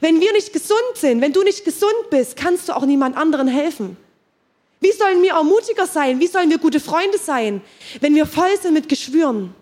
Wenn 0.00 0.20
wir 0.20 0.32
nicht 0.32 0.52
gesund 0.52 0.78
sind, 0.94 1.20
wenn 1.20 1.32
du 1.32 1.42
nicht 1.42 1.64
gesund 1.64 2.10
bist, 2.10 2.36
kannst 2.36 2.68
du 2.68 2.76
auch 2.76 2.86
niemand 2.86 3.16
anderen 3.16 3.48
helfen. 3.48 3.96
Wie 4.80 4.92
sollen 4.92 5.22
wir 5.22 5.32
ermutiger 5.32 5.86
sein? 5.86 6.20
Wie 6.20 6.26
sollen 6.26 6.50
wir 6.50 6.58
gute 6.58 6.80
Freunde 6.80 7.18
sein, 7.18 7.62
wenn 8.00 8.14
wir 8.14 8.26
voll 8.26 8.56
sind 8.60 8.74
mit 8.74 8.88
Geschwüren? 8.88 9.54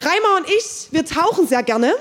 Reimer 0.00 0.36
und 0.36 0.48
ich, 0.48 0.88
wir 0.90 1.04
tauchen 1.04 1.46
sehr 1.46 1.62
gerne. 1.62 1.94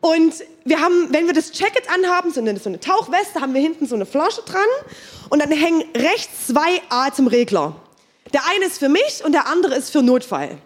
Und 0.00 0.34
wir 0.64 0.80
haben, 0.80 1.12
wenn 1.12 1.26
wir 1.26 1.34
das 1.34 1.56
Jacket 1.58 1.88
anhaben, 1.92 2.32
so 2.32 2.40
eine, 2.40 2.58
so 2.58 2.68
eine 2.68 2.80
Tauchweste, 2.80 3.40
haben 3.40 3.54
wir 3.54 3.60
hinten 3.60 3.86
so 3.86 3.94
eine 3.94 4.06
Flasche 4.06 4.42
dran 4.42 4.66
und 5.28 5.42
dann 5.42 5.50
hängen 5.50 5.84
rechts 5.94 6.48
zwei 6.48 6.80
Atemregler. 6.88 7.76
Der 8.32 8.46
eine 8.46 8.64
ist 8.64 8.78
für 8.78 8.88
mich 8.88 9.22
und 9.24 9.32
der 9.32 9.46
andere 9.46 9.74
ist 9.74 9.90
für 9.90 10.02
Notfall. 10.02 10.58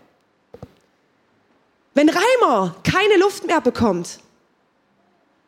Wenn 1.94 2.08
Reimer 2.08 2.76
keine 2.84 3.16
Luft 3.18 3.46
mehr 3.46 3.60
bekommt, 3.60 4.20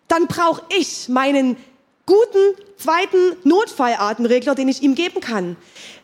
dann 0.08 0.26
brauche 0.26 0.62
ich 0.70 1.08
meinen 1.08 1.56
guten 2.06 2.54
zweiten 2.78 3.36
Notfallatemregler, 3.44 4.54
den 4.54 4.68
ich 4.68 4.82
ihm 4.82 4.94
geben 4.94 5.20
kann. 5.20 5.56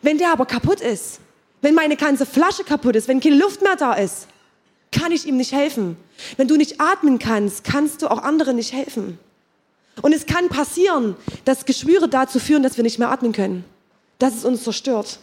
Wenn 0.03 0.19
der 0.19 0.31
aber 0.31 0.45
kaputt 0.45 0.81
ist, 0.81 1.19
wenn 1.61 1.73
meine 1.73 1.97
ganze 1.97 2.27
Flasche 2.27 2.63
kaputt 2.63 2.95
ist, 2.95 3.07
wenn 3.07 3.19
keine 3.19 3.37
Luft 3.37 3.63
mehr 3.63 3.75
da 3.75 3.93
ist, 3.93 4.27
kann 4.91 5.11
ich 5.11 5.25
ihm 5.25 5.37
nicht 5.37 5.51
helfen. 5.51 5.97
Wenn 6.37 6.47
du 6.47 6.55
nicht 6.55 6.79
atmen 6.79 7.17
kannst, 7.17 7.63
kannst 7.63 8.01
du 8.03 8.07
auch 8.11 8.21
anderen 8.21 8.55
nicht 8.55 8.71
helfen. 8.71 9.17
Und 10.01 10.13
es 10.13 10.25
kann 10.25 10.49
passieren, 10.49 11.15
dass 11.43 11.65
Geschwüre 11.65 12.07
dazu 12.07 12.39
führen, 12.39 12.63
dass 12.63 12.77
wir 12.77 12.83
nicht 12.83 12.99
mehr 12.99 13.09
atmen 13.09 13.31
können. 13.31 13.65
Dass 14.19 14.35
es 14.35 14.45
uns 14.45 14.63
zerstört. 14.63 15.19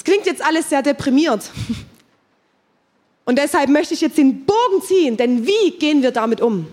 Es 0.00 0.04
klingt 0.04 0.24
jetzt 0.24 0.40
alles 0.40 0.70
sehr 0.70 0.80
deprimiert. 0.80 1.50
Und 3.26 3.36
deshalb 3.36 3.68
möchte 3.68 3.92
ich 3.92 4.00
jetzt 4.00 4.16
den 4.16 4.46
Bogen 4.46 4.80
ziehen, 4.82 5.18
denn 5.18 5.46
wie 5.46 5.72
gehen 5.72 6.00
wir 6.00 6.10
damit 6.10 6.40
um? 6.40 6.66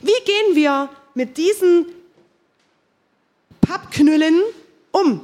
Wie 0.00 0.24
gehen 0.24 0.54
wir 0.54 0.88
mit 1.12 1.36
diesen 1.36 1.86
Pappknüllen 3.60 4.40
um? 4.92 5.20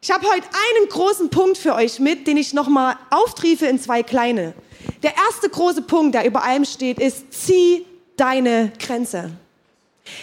Ich 0.00 0.10
habe 0.10 0.26
heute 0.26 0.46
einen 0.46 0.88
großen 0.88 1.28
Punkt 1.28 1.58
für 1.58 1.74
euch 1.74 2.00
mit, 2.00 2.26
den 2.26 2.38
ich 2.38 2.54
nochmal 2.54 2.96
auftriefe 3.10 3.66
in 3.66 3.78
zwei 3.78 4.02
kleine. 4.02 4.54
Der 5.02 5.14
erste 5.16 5.50
große 5.50 5.82
Punkt, 5.82 6.14
der 6.14 6.24
über 6.24 6.44
allem 6.44 6.64
steht, 6.64 6.98
ist, 6.98 7.30
zieh 7.30 7.84
deine 8.16 8.72
Grenze. 8.78 9.32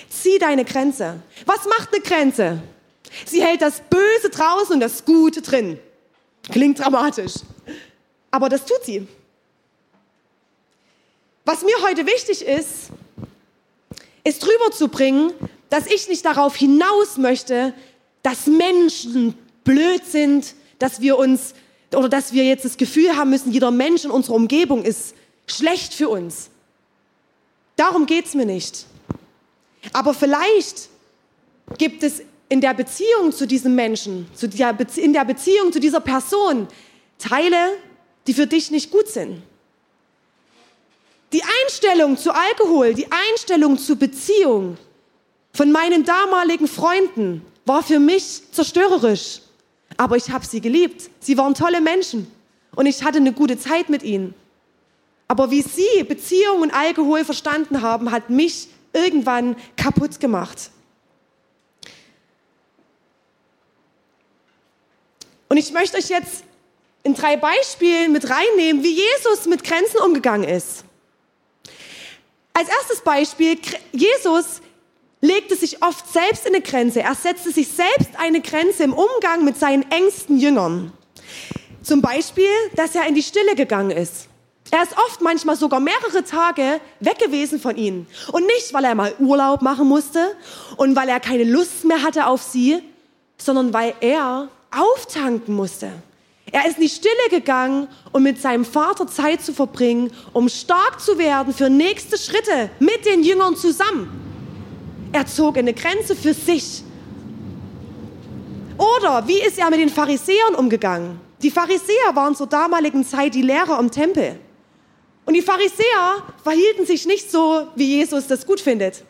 Zieh 0.09 0.39
deine 0.39 0.65
Grenze. 0.65 1.21
Was 1.45 1.65
macht 1.65 1.93
eine 1.93 2.01
Grenze? 2.01 2.63
Sie 3.25 3.43
hält 3.43 3.61
das 3.61 3.81
Böse 3.89 4.29
draußen 4.29 4.73
und 4.73 4.79
das 4.79 5.05
Gute 5.05 5.41
drin. 5.41 5.79
Klingt 6.51 6.79
dramatisch. 6.79 7.33
Aber 8.31 8.49
das 8.49 8.65
tut 8.65 8.83
sie. 8.83 9.07
Was 11.45 11.61
mir 11.63 11.75
heute 11.81 12.05
wichtig 12.05 12.45
ist, 12.45 12.89
ist 14.23 14.47
rüberzubringen, 14.47 15.33
dass 15.69 15.87
ich 15.87 16.07
nicht 16.07 16.25
darauf 16.25 16.55
hinaus 16.55 17.17
möchte, 17.17 17.73
dass 18.21 18.47
Menschen 18.47 19.35
blöd 19.63 20.05
sind, 20.05 20.55
dass 20.79 21.01
wir 21.01 21.17
uns 21.17 21.53
oder 21.93 22.09
dass 22.09 22.33
wir 22.33 22.43
jetzt 22.43 22.65
das 22.65 22.77
Gefühl 22.77 23.15
haben 23.15 23.29
müssen, 23.29 23.51
jeder 23.51 23.71
Mensch 23.71 24.03
in 24.03 24.11
unserer 24.11 24.35
Umgebung 24.35 24.83
ist 24.83 25.13
schlecht 25.45 25.93
für 25.93 26.09
uns. 26.09 26.49
Darum 27.75 28.05
geht 28.05 28.25
es 28.25 28.33
mir 28.33 28.45
nicht. 28.45 28.85
Aber 29.91 30.13
vielleicht 30.13 30.89
gibt 31.77 32.03
es 32.03 32.21
in 32.53 32.61
der 32.61 32.75
Beziehung 32.75 33.31
zu 33.31 33.47
diesem 33.47 33.73
Menschen, 33.73 34.27
in 34.97 35.11
der 35.11 35.25
Beziehung 35.25 35.73
zu 35.73 35.79
dieser 35.79 36.01
Person 36.01 36.67
Teile, 37.17 37.79
die 38.27 38.33
für 38.35 38.45
dich 38.45 38.69
nicht 38.69 38.91
gut 38.91 39.07
sind. 39.07 39.41
Die 41.31 41.41
Einstellung 41.41 42.15
zu 42.15 42.31
Alkohol, 42.31 42.93
die 42.93 43.07
Einstellung 43.11 43.79
zu 43.79 43.95
Beziehung 43.95 44.77
von 45.51 45.71
meinen 45.71 46.05
damaligen 46.05 46.67
Freunden 46.67 47.43
war 47.65 47.81
für 47.81 47.97
mich 47.97 48.43
zerstörerisch. 48.51 49.41
Aber 49.97 50.15
ich 50.15 50.29
habe 50.29 50.45
sie 50.45 50.61
geliebt. 50.61 51.09
Sie 51.21 51.39
waren 51.39 51.55
tolle 51.55 51.81
Menschen 51.81 52.31
und 52.75 52.85
ich 52.85 53.03
hatte 53.03 53.17
eine 53.17 53.33
gute 53.33 53.57
Zeit 53.57 53.89
mit 53.89 54.03
ihnen. 54.03 54.35
Aber 55.27 55.49
wie 55.49 55.63
sie 55.63 56.03
Beziehung 56.03 56.61
und 56.61 56.71
Alkohol 56.71 57.25
verstanden 57.25 57.81
haben, 57.81 58.11
hat 58.11 58.29
mich 58.29 58.67
irgendwann 58.93 59.55
kaputt 59.75 60.19
gemacht. 60.19 60.69
Und 65.53 65.59
ich 65.59 65.71
möchte 65.71 65.97
euch 65.97 66.09
jetzt 66.09 66.45
in 67.03 67.13
drei 67.13 67.37
Beispielen 67.37 68.11
mit 68.11 68.27
reinnehmen, 68.27 68.81
wie 68.81 68.95
Jesus 68.95 69.45
mit 69.45 69.63
Grenzen 69.63 69.97
umgegangen 70.03 70.49
ist. 70.49 70.83
Als 72.53 72.69
erstes 72.69 73.01
Beispiel, 73.01 73.59
Jesus 73.91 74.63
legte 75.21 75.55
sich 75.55 75.83
oft 75.83 76.11
selbst 76.11 76.47
in 76.47 76.55
eine 76.55 76.63
Grenze. 76.63 77.01
Er 77.01 77.13
setzte 77.13 77.51
sich 77.51 77.67
selbst 77.67 78.09
eine 78.17 78.41
Grenze 78.41 78.81
im 78.81 78.93
Umgang 78.93 79.45
mit 79.45 79.55
seinen 79.59 79.83
engsten 79.91 80.39
Jüngern. 80.39 80.91
Zum 81.83 82.01
Beispiel, 82.01 82.49
dass 82.75 82.95
er 82.95 83.05
in 83.05 83.13
die 83.13 83.21
Stille 83.21 83.53
gegangen 83.53 83.91
ist. 83.91 84.29
Er 84.71 84.81
ist 84.81 84.97
oft 84.97 85.21
manchmal 85.21 85.55
sogar 85.55 85.79
mehrere 85.79 86.23
Tage 86.23 86.81
weg 86.99 87.19
gewesen 87.19 87.59
von 87.59 87.77
ihnen. 87.77 88.07
Und 88.31 88.47
nicht, 88.47 88.73
weil 88.73 88.85
er 88.85 88.95
mal 88.95 89.13
Urlaub 89.19 89.61
machen 89.61 89.87
musste 89.87 90.35
und 90.77 90.95
weil 90.95 91.09
er 91.09 91.19
keine 91.19 91.43
Lust 91.43 91.85
mehr 91.85 92.01
hatte 92.01 92.25
auf 92.25 92.41
sie, 92.41 92.81
sondern 93.37 93.71
weil 93.71 93.93
er 94.01 94.49
auftanken 94.77 95.55
musste. 95.55 95.91
Er 96.51 96.67
ist 96.67 96.77
in 96.77 96.83
die 96.83 96.89
Stille 96.89 97.29
gegangen, 97.29 97.87
um 98.11 98.23
mit 98.23 98.39
seinem 98.39 98.65
Vater 98.65 99.07
Zeit 99.07 99.41
zu 99.41 99.53
verbringen, 99.53 100.11
um 100.33 100.49
stark 100.49 100.99
zu 101.01 101.17
werden 101.17 101.53
für 101.53 101.69
nächste 101.69 102.17
Schritte 102.17 102.69
mit 102.79 103.05
den 103.05 103.23
Jüngern 103.23 103.55
zusammen. 103.55 104.07
Er 105.11 105.25
zog 105.25 105.57
eine 105.57 105.73
Grenze 105.73 106.15
für 106.15 106.33
sich. 106.33 106.83
Oder 108.77 109.27
wie 109.27 109.39
ist 109.39 109.57
er 109.57 109.69
mit 109.69 109.79
den 109.79 109.89
Pharisäern 109.89 110.55
umgegangen? 110.55 111.19
Die 111.41 111.51
Pharisäer 111.51 112.15
waren 112.15 112.35
zur 112.35 112.47
damaligen 112.47 113.05
Zeit 113.05 113.35
die 113.35 113.41
Lehrer 113.41 113.79
im 113.79 113.91
Tempel. 113.91 114.39
Und 115.25 115.35
die 115.35 115.41
Pharisäer 115.41 116.23
verhielten 116.43 116.85
sich 116.85 117.05
nicht 117.05 117.31
so, 117.31 117.67
wie 117.75 117.97
Jesus 117.97 118.27
das 118.27 118.45
gut 118.45 118.59
findet. 118.59 119.03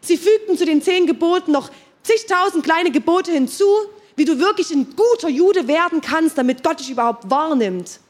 Sie 0.00 0.16
fügten 0.16 0.56
zu 0.56 0.64
den 0.64 0.82
zehn 0.82 1.06
Geboten 1.06 1.52
noch 1.52 1.70
zigtausend 2.02 2.64
kleine 2.64 2.90
Gebote 2.90 3.32
hinzu, 3.32 3.66
wie 4.20 4.26
du 4.26 4.38
wirklich 4.38 4.70
ein 4.70 4.94
guter 4.96 5.30
Jude 5.30 5.66
werden 5.66 6.02
kannst, 6.02 6.36
damit 6.36 6.62
Gott 6.62 6.78
dich 6.78 6.90
überhaupt 6.90 7.30
wahrnimmt. 7.30 8.00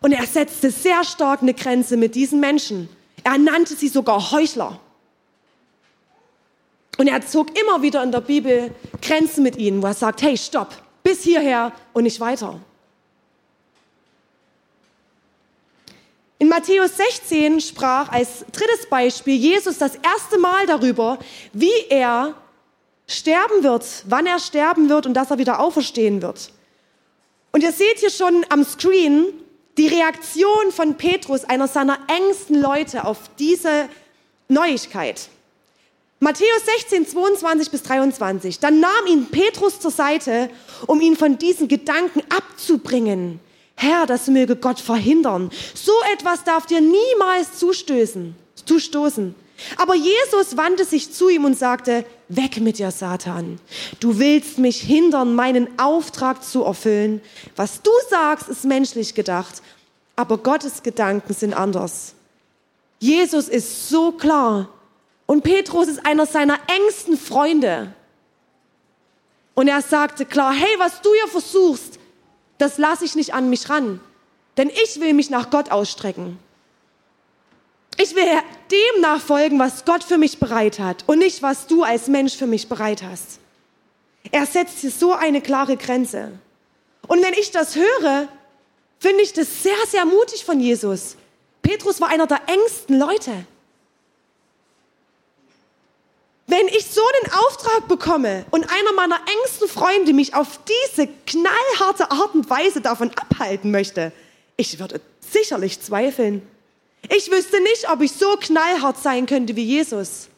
Und 0.00 0.12
er 0.12 0.24
setzte 0.24 0.70
sehr 0.70 1.04
stark 1.04 1.42
eine 1.42 1.52
Grenze 1.52 1.98
mit 1.98 2.14
diesen 2.14 2.40
Menschen. 2.40 2.88
Er 3.22 3.36
nannte 3.36 3.74
sie 3.74 3.88
sogar 3.88 4.30
Heuchler. 4.30 4.80
Und 6.96 7.08
er 7.08 7.20
zog 7.26 7.58
immer 7.60 7.82
wieder 7.82 8.02
in 8.02 8.10
der 8.10 8.22
Bibel 8.22 8.74
Grenzen 9.02 9.42
mit 9.42 9.56
ihnen, 9.56 9.82
wo 9.82 9.86
er 9.86 9.92
sagt, 9.92 10.22
hey, 10.22 10.34
stopp, 10.38 10.70
bis 11.02 11.22
hierher 11.22 11.72
und 11.92 12.04
nicht 12.04 12.18
weiter. 12.18 12.58
In 16.38 16.48
Matthäus 16.48 16.96
16 16.96 17.60
sprach 17.60 18.10
als 18.10 18.46
drittes 18.50 18.86
Beispiel 18.88 19.36
Jesus 19.36 19.76
das 19.76 19.96
erste 19.96 20.38
Mal 20.38 20.64
darüber, 20.64 21.18
wie 21.52 21.84
er 21.90 22.34
sterben 23.06 23.62
wird, 23.62 23.84
wann 24.06 24.26
er 24.26 24.38
sterben 24.38 24.88
wird 24.88 25.06
und 25.06 25.14
dass 25.14 25.30
er 25.30 25.38
wieder 25.38 25.60
auferstehen 25.60 26.22
wird. 26.22 26.50
Und 27.52 27.62
ihr 27.62 27.72
seht 27.72 27.98
hier 27.98 28.10
schon 28.10 28.44
am 28.48 28.64
Screen 28.64 29.26
die 29.78 29.88
Reaktion 29.88 30.72
von 30.72 30.96
Petrus, 30.96 31.44
einer 31.44 31.68
seiner 31.68 31.98
engsten 32.08 32.60
Leute, 32.60 33.04
auf 33.04 33.18
diese 33.38 33.88
Neuigkeit. 34.48 35.28
Matthäus 36.18 36.64
16, 36.78 37.06
22 37.06 37.70
bis 37.70 37.82
23. 37.82 38.58
Dann 38.58 38.80
nahm 38.80 39.06
ihn 39.06 39.26
Petrus 39.26 39.80
zur 39.80 39.90
Seite, 39.90 40.48
um 40.86 41.00
ihn 41.00 41.14
von 41.14 41.36
diesen 41.36 41.68
Gedanken 41.68 42.22
abzubringen. 42.30 43.38
Herr, 43.74 44.06
das 44.06 44.28
möge 44.28 44.56
Gott 44.56 44.80
verhindern. 44.80 45.50
So 45.74 45.92
etwas 46.14 46.42
darf 46.44 46.64
dir 46.64 46.80
niemals 46.80 47.58
zustößen, 47.58 48.34
zustoßen. 48.64 49.34
Aber 49.76 49.94
Jesus 49.94 50.56
wandte 50.56 50.84
sich 50.84 51.12
zu 51.12 51.28
ihm 51.28 51.44
und 51.44 51.58
sagte, 51.58 52.04
weg 52.28 52.60
mit 52.60 52.78
dir, 52.78 52.90
Satan. 52.90 53.58
Du 54.00 54.18
willst 54.18 54.58
mich 54.58 54.80
hindern, 54.80 55.34
meinen 55.34 55.78
Auftrag 55.78 56.44
zu 56.44 56.64
erfüllen. 56.64 57.20
Was 57.54 57.82
du 57.82 57.90
sagst, 58.10 58.48
ist 58.48 58.64
menschlich 58.64 59.14
gedacht, 59.14 59.62
aber 60.14 60.38
Gottes 60.38 60.82
Gedanken 60.82 61.32
sind 61.34 61.54
anders. 61.54 62.14
Jesus 62.98 63.48
ist 63.48 63.88
so 63.88 64.12
klar 64.12 64.68
und 65.26 65.42
Petrus 65.42 65.88
ist 65.88 66.06
einer 66.06 66.26
seiner 66.26 66.58
engsten 66.68 67.18
Freunde. 67.18 67.92
Und 69.54 69.68
er 69.68 69.82
sagte 69.82 70.24
klar, 70.24 70.52
hey, 70.52 70.74
was 70.78 71.00
du 71.02 71.10
hier 71.12 71.28
versuchst, 71.28 71.98
das 72.58 72.78
lasse 72.78 73.04
ich 73.04 73.16
nicht 73.16 73.34
an 73.34 73.50
mich 73.50 73.68
ran, 73.68 74.00
denn 74.56 74.70
ich 74.70 75.00
will 75.00 75.12
mich 75.14 75.30
nach 75.30 75.50
Gott 75.50 75.70
ausstrecken. 75.70 76.38
Ich 77.98 78.14
will 78.14 78.24
dem 78.70 79.00
nachfolgen, 79.00 79.58
was 79.58 79.84
Gott 79.84 80.04
für 80.04 80.18
mich 80.18 80.38
bereit 80.38 80.78
hat 80.78 81.04
und 81.06 81.18
nicht, 81.18 81.42
was 81.42 81.66
du 81.66 81.82
als 81.82 82.08
Mensch 82.08 82.36
für 82.36 82.46
mich 82.46 82.68
bereit 82.68 83.02
hast. 83.02 83.38
Er 84.30 84.44
setzt 84.44 84.80
hier 84.80 84.90
so 84.90 85.12
eine 85.12 85.40
klare 85.40 85.76
Grenze. 85.76 86.32
Und 87.06 87.22
wenn 87.22 87.32
ich 87.34 87.52
das 87.52 87.76
höre, 87.76 88.28
finde 88.98 89.22
ich 89.22 89.32
das 89.32 89.62
sehr, 89.62 89.76
sehr 89.88 90.04
mutig 90.04 90.44
von 90.44 90.60
Jesus. 90.60 91.16
Petrus 91.62 92.00
war 92.00 92.08
einer 92.08 92.26
der 92.26 92.40
engsten 92.48 92.98
Leute. 92.98 93.46
Wenn 96.48 96.68
ich 96.68 96.86
so 96.86 97.02
den 97.22 97.32
Auftrag 97.32 97.88
bekomme 97.88 98.44
und 98.50 98.64
einer 98.64 98.92
meiner 98.94 99.18
engsten 99.42 99.68
Freunde 99.68 100.12
mich 100.12 100.34
auf 100.34 100.60
diese 100.94 101.08
knallharte 101.26 102.10
Art 102.10 102.34
und 102.34 102.48
Weise 102.48 102.80
davon 102.80 103.10
abhalten 103.16 103.72
möchte, 103.72 104.12
ich 104.56 104.78
würde 104.78 105.00
sicherlich 105.20 105.80
zweifeln. 105.80 106.46
Ich 107.08 107.30
wüsste 107.30 107.60
nicht, 107.60 107.90
ob 107.90 108.00
ich 108.00 108.12
so 108.12 108.36
knallhart 108.36 108.98
sein 108.98 109.26
könnte 109.26 109.56
wie 109.56 109.64
Jesus 109.64 110.28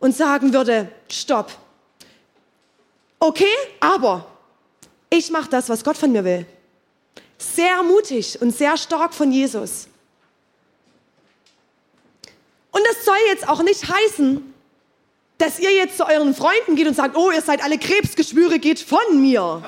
und 0.00 0.16
sagen 0.16 0.52
würde, 0.52 0.90
stopp. 1.08 1.52
Okay, 3.20 3.52
aber 3.80 4.26
ich 5.10 5.30
mache 5.30 5.50
das, 5.50 5.68
was 5.68 5.84
Gott 5.84 5.96
von 5.96 6.12
mir 6.12 6.24
will. 6.24 6.46
Sehr 7.36 7.82
mutig 7.82 8.40
und 8.40 8.56
sehr 8.56 8.76
stark 8.76 9.14
von 9.14 9.30
Jesus. 9.32 9.88
Und 12.70 12.82
das 12.86 13.04
soll 13.04 13.16
jetzt 13.28 13.48
auch 13.48 13.62
nicht 13.62 13.88
heißen, 13.88 14.54
dass 15.38 15.58
ihr 15.58 15.72
jetzt 15.72 15.96
zu 15.96 16.06
euren 16.06 16.34
Freunden 16.34 16.74
geht 16.74 16.86
und 16.86 16.94
sagt, 16.94 17.16
oh, 17.16 17.30
ihr 17.30 17.42
seid 17.42 17.62
alle 17.62 17.78
Krebsgeschwüre, 17.78 18.58
geht 18.58 18.80
von 18.80 19.20
mir. 19.20 19.62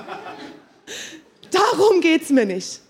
Darum 1.50 2.00
geht's 2.00 2.30
mir 2.30 2.44
nicht. 2.44 2.80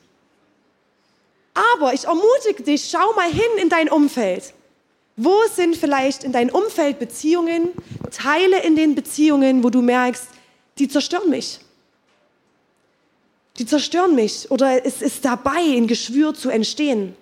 Aber 1.75 1.93
ich 1.93 2.05
ermutige 2.05 2.63
dich, 2.63 2.89
schau 2.91 3.13
mal 3.15 3.31
hin 3.31 3.59
in 3.61 3.69
dein 3.69 3.91
Umfeld. 3.91 4.55
Wo 5.17 5.37
sind 5.55 5.77
vielleicht 5.77 6.25
in 6.25 6.33
deinem 6.33 6.55
Umfeld 6.55 6.99
Beziehungen, 6.99 7.69
Teile 8.11 8.63
in 8.63 8.77
den 8.77 8.95
Beziehungen, 8.95 9.63
wo 9.63 9.69
du 9.69 9.83
merkst, 9.83 10.29
die 10.79 10.89
zerstören 10.89 11.29
mich? 11.29 11.61
Die 13.59 13.67
zerstören 13.67 14.15
mich 14.15 14.51
oder 14.51 14.87
es 14.87 15.03
ist 15.03 15.25
dabei, 15.25 15.61
ein 15.77 15.87
Geschwür 15.87 16.33
zu 16.35 16.49
entstehen. 16.49 17.15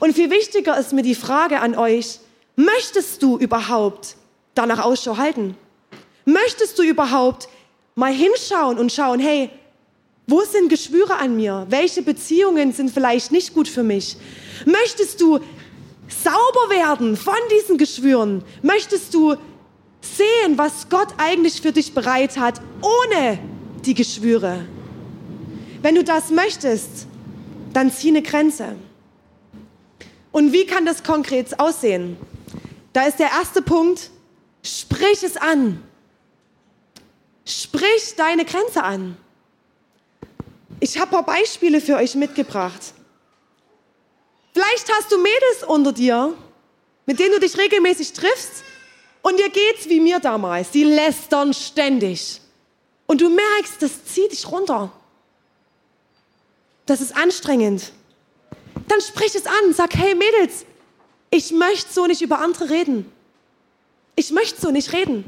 Und 0.00 0.12
viel 0.14 0.30
wichtiger 0.30 0.78
ist 0.78 0.92
mir 0.92 1.02
die 1.02 1.14
Frage 1.14 1.60
an 1.60 1.74
euch, 1.74 2.18
möchtest 2.56 3.22
du 3.22 3.38
überhaupt 3.38 4.16
danach 4.54 4.84
Ausschau 4.84 5.16
halten? 5.16 5.56
Möchtest 6.26 6.78
du 6.78 6.82
überhaupt 6.82 7.48
mal 7.94 8.12
hinschauen 8.12 8.78
und 8.78 8.92
schauen, 8.92 9.20
hey, 9.20 9.48
wo 10.28 10.42
sind 10.42 10.68
Geschwüre 10.68 11.16
an 11.16 11.36
mir? 11.36 11.66
Welche 11.70 12.02
Beziehungen 12.02 12.72
sind 12.72 12.90
vielleicht 12.90 13.32
nicht 13.32 13.54
gut 13.54 13.66
für 13.66 13.82
mich? 13.82 14.16
Möchtest 14.66 15.22
du 15.22 15.38
sauber 16.08 16.70
werden 16.70 17.16
von 17.16 17.34
diesen 17.50 17.78
Geschwüren? 17.78 18.44
Möchtest 18.62 19.14
du 19.14 19.36
sehen, 20.02 20.56
was 20.56 20.90
Gott 20.90 21.08
eigentlich 21.16 21.62
für 21.62 21.72
dich 21.72 21.94
bereit 21.94 22.36
hat, 22.36 22.60
ohne 22.82 23.38
die 23.86 23.94
Geschwüre? 23.94 24.66
Wenn 25.80 25.94
du 25.94 26.04
das 26.04 26.30
möchtest, 26.30 27.06
dann 27.72 27.90
zieh 27.90 28.08
eine 28.08 28.20
Grenze. 28.20 28.76
Und 30.30 30.52
wie 30.52 30.66
kann 30.66 30.84
das 30.84 31.02
konkret 31.02 31.58
aussehen? 31.58 32.18
Da 32.92 33.06
ist 33.06 33.18
der 33.18 33.30
erste 33.30 33.62
Punkt, 33.62 34.10
sprich 34.62 35.22
es 35.22 35.38
an. 35.38 35.82
Sprich 37.46 38.14
deine 38.14 38.44
Grenze 38.44 38.82
an. 38.82 39.16
Ich 40.80 40.98
habe 40.98 41.16
ein 41.16 41.24
paar 41.24 41.36
Beispiele 41.36 41.80
für 41.80 41.96
euch 41.96 42.14
mitgebracht. 42.14 42.94
Vielleicht 44.52 44.92
hast 44.92 45.10
du 45.12 45.18
Mädels 45.18 45.64
unter 45.66 45.92
dir, 45.92 46.34
mit 47.06 47.18
denen 47.18 47.32
du 47.32 47.40
dich 47.40 47.56
regelmäßig 47.56 48.12
triffst 48.12 48.64
und 49.22 49.38
dir 49.38 49.50
geht's 49.50 49.88
wie 49.88 50.00
mir 50.00 50.20
damals. 50.20 50.70
Die 50.70 50.84
lästern 50.84 51.52
ständig. 51.54 52.40
Und 53.06 53.20
du 53.20 53.30
merkst, 53.30 53.80
das 53.80 54.04
zieht 54.04 54.32
dich 54.32 54.50
runter. 54.50 54.92
Das 56.86 57.00
ist 57.00 57.16
anstrengend. 57.16 57.92
Dann 58.86 59.00
sprich 59.00 59.34
es 59.34 59.46
an, 59.46 59.72
sag, 59.72 59.94
hey 59.94 60.14
Mädels, 60.14 60.64
ich 61.30 61.52
möchte 61.52 61.92
so 61.92 62.06
nicht 62.06 62.22
über 62.22 62.38
andere 62.38 62.70
reden. 62.70 63.10
Ich 64.16 64.30
möchte 64.30 64.60
so 64.60 64.70
nicht 64.70 64.92
reden. 64.92 65.24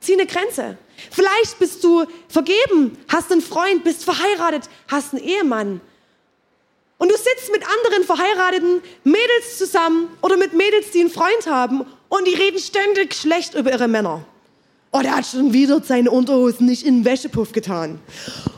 Zieh 0.00 0.14
eine 0.14 0.26
Grenze. 0.26 0.78
Vielleicht 1.10 1.58
bist 1.58 1.84
du 1.84 2.04
vergeben, 2.28 2.96
hast 3.08 3.30
einen 3.30 3.42
Freund, 3.42 3.84
bist 3.84 4.04
verheiratet, 4.04 4.68
hast 4.88 5.14
einen 5.14 5.22
Ehemann. 5.22 5.80
Und 6.98 7.10
du 7.10 7.16
sitzt 7.16 7.50
mit 7.52 7.62
anderen 7.62 8.04
verheirateten 8.04 8.82
Mädels 9.04 9.56
zusammen 9.56 10.08
oder 10.20 10.36
mit 10.36 10.52
Mädels, 10.52 10.90
die 10.90 11.00
einen 11.00 11.10
Freund 11.10 11.46
haben 11.46 11.86
und 12.08 12.26
die 12.26 12.34
reden 12.34 12.58
ständig 12.58 13.14
schlecht 13.14 13.54
über 13.54 13.70
ihre 13.72 13.88
Männer. 13.88 14.24
Oh, 14.92 15.00
der 15.00 15.16
hat 15.16 15.26
schon 15.26 15.52
wieder 15.52 15.82
seine 15.82 16.10
Unterhosen 16.10 16.66
nicht 16.66 16.84
in 16.84 16.98
den 16.98 17.04
Wäschepuff 17.04 17.52
getan. 17.52 18.00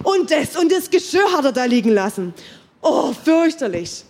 Und 0.02 0.30
das 0.30 0.56
und 0.56 0.72
das 0.72 0.90
Geschirr 0.90 1.30
hat 1.32 1.44
er 1.44 1.52
da 1.52 1.66
liegen 1.66 1.90
lassen. 1.90 2.34
Oh, 2.80 3.12
fürchterlich. 3.12 4.04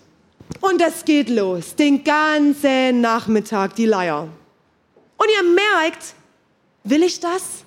Und 0.60 0.80
das 0.80 1.04
geht 1.04 1.28
los, 1.28 1.74
den 1.74 2.04
ganzen 2.04 3.00
Nachmittag, 3.00 3.74
die 3.74 3.86
Leier. 3.86 4.28
Und 5.16 5.28
ihr 5.36 5.42
merkt, 5.42 6.14
Will 6.84 7.02
ich 7.02 7.20
das? 7.20 7.64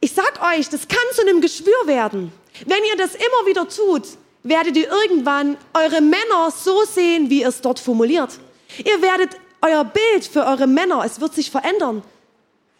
Ich 0.00 0.12
sag 0.12 0.40
euch, 0.42 0.68
das 0.68 0.86
kann 0.86 0.98
zu 1.12 1.22
einem 1.22 1.40
Geschwür 1.40 1.86
werden. 1.86 2.32
Wenn 2.66 2.84
ihr 2.90 2.96
das 2.96 3.14
immer 3.14 3.46
wieder 3.46 3.68
tut, 3.68 4.04
werdet 4.42 4.76
ihr 4.76 4.88
irgendwann 4.88 5.56
eure 5.74 6.00
Männer 6.00 6.50
so 6.50 6.84
sehen, 6.84 7.30
wie 7.30 7.40
ihr 7.40 7.48
es 7.48 7.60
dort 7.60 7.78
formuliert. 7.78 8.38
Ihr 8.78 9.02
werdet 9.02 9.30
euer 9.60 9.84
Bild 9.84 10.24
für 10.24 10.46
eure 10.46 10.66
Männer, 10.66 11.02
es 11.04 11.20
wird 11.20 11.34
sich 11.34 11.50
verändern. 11.50 12.02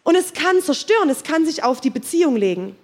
Und 0.03 0.15
es 0.15 0.33
kann 0.33 0.61
zerstören, 0.61 1.09
es 1.09 1.23
kann 1.23 1.45
sich 1.45 1.63
auf 1.63 1.81
die 1.81 1.89
Beziehung 1.89 2.35
legen. 2.35 2.75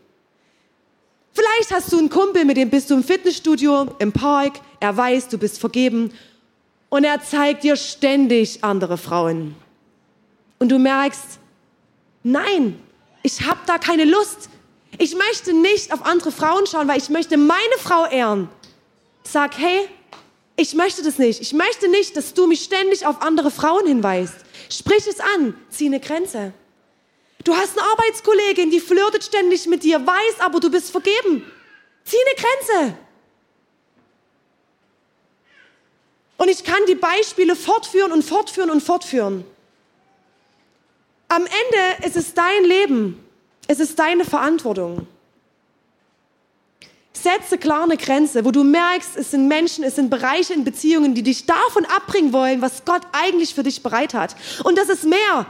Vielleicht 1.33 1.71
hast 1.71 1.91
du 1.91 1.97
einen 1.97 2.09
Kumpel, 2.09 2.45
mit 2.45 2.57
dem 2.57 2.69
bist 2.69 2.89
du 2.89 2.93
im 2.93 3.03
Fitnessstudio, 3.03 3.87
im 3.99 4.11
Park, 4.11 4.59
er 4.79 4.95
weiß, 4.95 5.29
du 5.29 5.37
bist 5.37 5.59
vergeben 5.59 6.13
und 6.89 7.03
er 7.03 7.21
zeigt 7.21 7.63
dir 7.63 7.75
ständig 7.75 8.63
andere 8.63 8.97
Frauen. 8.97 9.55
Und 10.59 10.69
du 10.69 10.79
merkst, 10.79 11.39
Nein, 12.27 12.81
ich 13.21 13.43
habe 13.43 13.59
da 13.67 13.77
keine 13.77 14.03
Lust. 14.03 14.49
Ich 14.97 15.15
möchte 15.15 15.53
nicht 15.53 15.93
auf 15.93 16.03
andere 16.07 16.31
Frauen 16.31 16.65
schauen, 16.65 16.87
weil 16.87 16.97
ich 16.97 17.09
möchte 17.09 17.37
meine 17.37 17.77
Frau 17.77 18.07
ehren. 18.07 18.49
Sag, 19.23 19.55
hey, 19.59 19.87
ich 20.55 20.73
möchte 20.73 21.03
das 21.03 21.19
nicht. 21.19 21.39
Ich 21.39 21.53
möchte 21.53 21.87
nicht, 21.87 22.17
dass 22.17 22.33
du 22.33 22.47
mich 22.47 22.63
ständig 22.63 23.05
auf 23.05 23.21
andere 23.21 23.51
Frauen 23.51 23.85
hinweist. 23.85 24.33
Sprich 24.71 25.05
es 25.05 25.19
an, 25.19 25.55
zieh 25.69 25.85
eine 25.85 25.99
Grenze. 25.99 26.51
Du 27.43 27.55
hast 27.55 27.77
eine 27.77 27.87
Arbeitskollegin, 27.91 28.71
die 28.71 28.79
flirtet 28.79 29.23
ständig 29.23 29.67
mit 29.67 29.83
dir, 29.83 29.99
weiß 29.99 30.39
aber, 30.39 30.59
du 30.59 30.71
bist 30.71 30.89
vergeben. 30.89 31.45
Zieh 32.05 32.17
eine 32.25 32.35
Grenze. 32.41 32.97
Und 36.37 36.49
ich 36.49 36.63
kann 36.63 36.83
die 36.87 36.95
Beispiele 36.95 37.55
fortführen 37.55 38.11
und 38.11 38.23
fortführen 38.23 38.71
und 38.71 38.81
fortführen. 38.81 39.45
Am 41.27 41.43
Ende 41.43 42.07
ist 42.07 42.15
es 42.15 42.33
dein 42.33 42.63
Leben. 42.63 43.23
Es 43.67 43.79
ist 43.79 43.97
deine 43.97 44.25
Verantwortung. 44.25 45.07
Setze 47.13 47.57
klar 47.57 47.83
eine 47.83 47.97
Grenze, 47.97 48.45
wo 48.45 48.51
du 48.51 48.63
merkst, 48.63 49.17
es 49.17 49.31
sind 49.31 49.47
Menschen, 49.47 49.83
es 49.83 49.95
sind 49.95 50.09
Bereiche 50.09 50.53
in 50.53 50.63
Beziehungen, 50.63 51.15
die 51.15 51.23
dich 51.23 51.45
davon 51.45 51.85
abbringen 51.85 52.33
wollen, 52.33 52.61
was 52.61 52.85
Gott 52.85 53.01
eigentlich 53.13 53.55
für 53.55 53.63
dich 53.63 53.81
bereit 53.81 54.13
hat. 54.13 54.35
Und 54.63 54.77
das 54.77 54.89
ist 54.89 55.05
mehr 55.05 55.47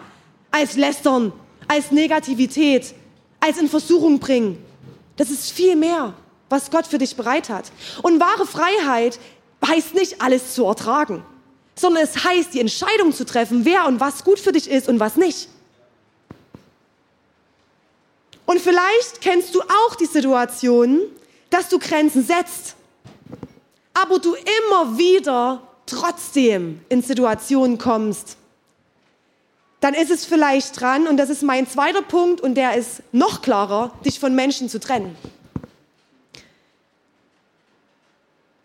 als 0.52 0.78
Lästern, 0.78 1.34
als 1.68 1.92
Negativität, 1.92 2.94
als 3.42 3.58
in 3.58 3.68
Versuchung 3.68 4.20
bringen. 4.20 4.64
Das 5.18 5.30
ist 5.30 5.52
viel 5.52 5.76
mehr, 5.76 6.14
was 6.50 6.72
Gott 6.72 6.88
für 6.88 6.98
dich 6.98 7.18
bereit 7.18 7.50
hat. 7.50 7.72
Und 8.04 8.22
wahre 8.22 8.46
Freiheit 8.46 9.20
heißt 9.66 9.96
nicht, 9.96 10.22
alles 10.22 10.54
zu 10.54 10.66
ertragen. 10.66 11.24
sondern 11.76 12.04
es 12.04 12.24
heißt, 12.24 12.54
die 12.54 12.62
Entscheidung 12.62 13.12
zu 13.12 13.26
treffen, 13.26 13.66
wer 13.66 13.86
und 13.86 14.00
was 14.00 14.24
gut 14.24 14.40
für 14.40 14.54
dich 14.54 14.70
ist 14.70 14.88
und 14.88 15.00
was 15.00 15.18
nicht. 15.18 15.50
Und 18.46 18.60
vielleicht 18.60 19.22
kennst 19.22 19.56
du 19.56 19.62
auch 19.62 19.96
die 19.96 20.06
Situation, 20.06 21.02
dass 21.50 21.70
du 21.70 21.80
Grenzen 21.80 22.24
setzt, 22.24 22.76
aber 23.94 24.20
du 24.20 24.36
immer 24.36 24.98
wieder 24.98 25.62
trotzdem 25.86 26.82
in 26.90 27.02
Situationen 27.02 27.78
kommst. 27.78 28.38
Dann 29.80 29.94
ist 29.94 30.10
es 30.10 30.26
vielleicht 30.26 30.80
dran, 30.80 31.08
und 31.08 31.18
das 31.18 31.30
ist 31.30 31.44
mein 31.44 31.68
zweiter 31.68 32.02
Punkt, 32.02 32.42
und 32.42 32.56
der 32.56 32.76
ist 32.76 33.04
noch 33.12 33.42
klarer, 33.42 33.92
dich 34.04 34.20
von 34.20 34.34
Menschen 34.36 34.70
zu 34.70 34.80
trennen. 34.80 35.16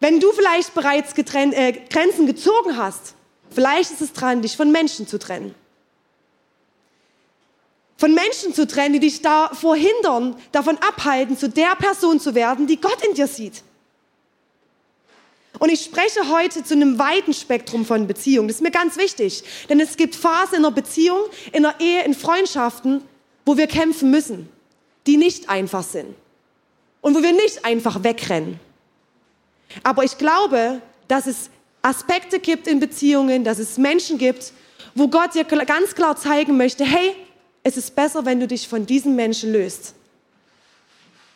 Wenn 0.00 0.18
du 0.18 0.32
vielleicht 0.32 0.74
bereits 0.74 1.12
äh, 1.14 1.72
Grenzen 1.90 2.26
gezogen 2.26 2.78
hast, 2.78 3.14
vielleicht 3.50 3.90
ist 3.90 4.00
es 4.00 4.12
dran, 4.14 4.40
dich 4.40 4.56
von 4.56 4.72
Menschen 4.72 5.06
zu 5.06 5.18
trennen. 5.18 5.54
Von 8.00 8.14
Menschen 8.14 8.54
zu 8.54 8.66
trennen, 8.66 8.94
die 8.94 9.00
dich 9.00 9.20
davor 9.20 9.76
hindern, 9.76 10.34
davon 10.52 10.78
abhalten, 10.78 11.36
zu 11.36 11.50
der 11.50 11.76
Person 11.76 12.18
zu 12.18 12.34
werden, 12.34 12.66
die 12.66 12.80
Gott 12.80 12.96
in 13.06 13.12
dir 13.12 13.26
sieht. 13.26 13.62
Und 15.58 15.70
ich 15.70 15.84
spreche 15.84 16.30
heute 16.30 16.64
zu 16.64 16.72
einem 16.72 16.98
weiten 16.98 17.34
Spektrum 17.34 17.84
von 17.84 18.06
Beziehungen. 18.06 18.48
Das 18.48 18.56
ist 18.56 18.62
mir 18.62 18.70
ganz 18.70 18.96
wichtig. 18.96 19.44
Denn 19.68 19.80
es 19.80 19.98
gibt 19.98 20.16
Phasen 20.16 20.54
in 20.54 20.64
einer 20.64 20.70
Beziehung, 20.70 21.18
in 21.52 21.66
einer 21.66 21.78
Ehe, 21.78 22.02
in 22.04 22.14
Freundschaften, 22.14 23.02
wo 23.44 23.58
wir 23.58 23.66
kämpfen 23.66 24.10
müssen, 24.10 24.48
die 25.06 25.18
nicht 25.18 25.50
einfach 25.50 25.82
sind. 25.82 26.14
Und 27.02 27.14
wo 27.14 27.22
wir 27.22 27.34
nicht 27.34 27.66
einfach 27.66 28.02
wegrennen. 28.02 28.58
Aber 29.82 30.04
ich 30.04 30.16
glaube, 30.16 30.80
dass 31.06 31.26
es 31.26 31.50
Aspekte 31.82 32.40
gibt 32.40 32.66
in 32.66 32.80
Beziehungen, 32.80 33.44
dass 33.44 33.58
es 33.58 33.76
Menschen 33.76 34.16
gibt, 34.16 34.54
wo 34.94 35.08
Gott 35.08 35.34
dir 35.34 35.44
ganz 35.44 35.94
klar 35.94 36.16
zeigen 36.16 36.56
möchte, 36.56 36.86
hey, 36.86 37.14
es 37.62 37.76
ist 37.76 37.94
besser, 37.94 38.24
wenn 38.24 38.40
du 38.40 38.46
dich 38.46 38.68
von 38.68 38.86
diesen 38.86 39.16
Menschen 39.16 39.52
löst. 39.52 39.94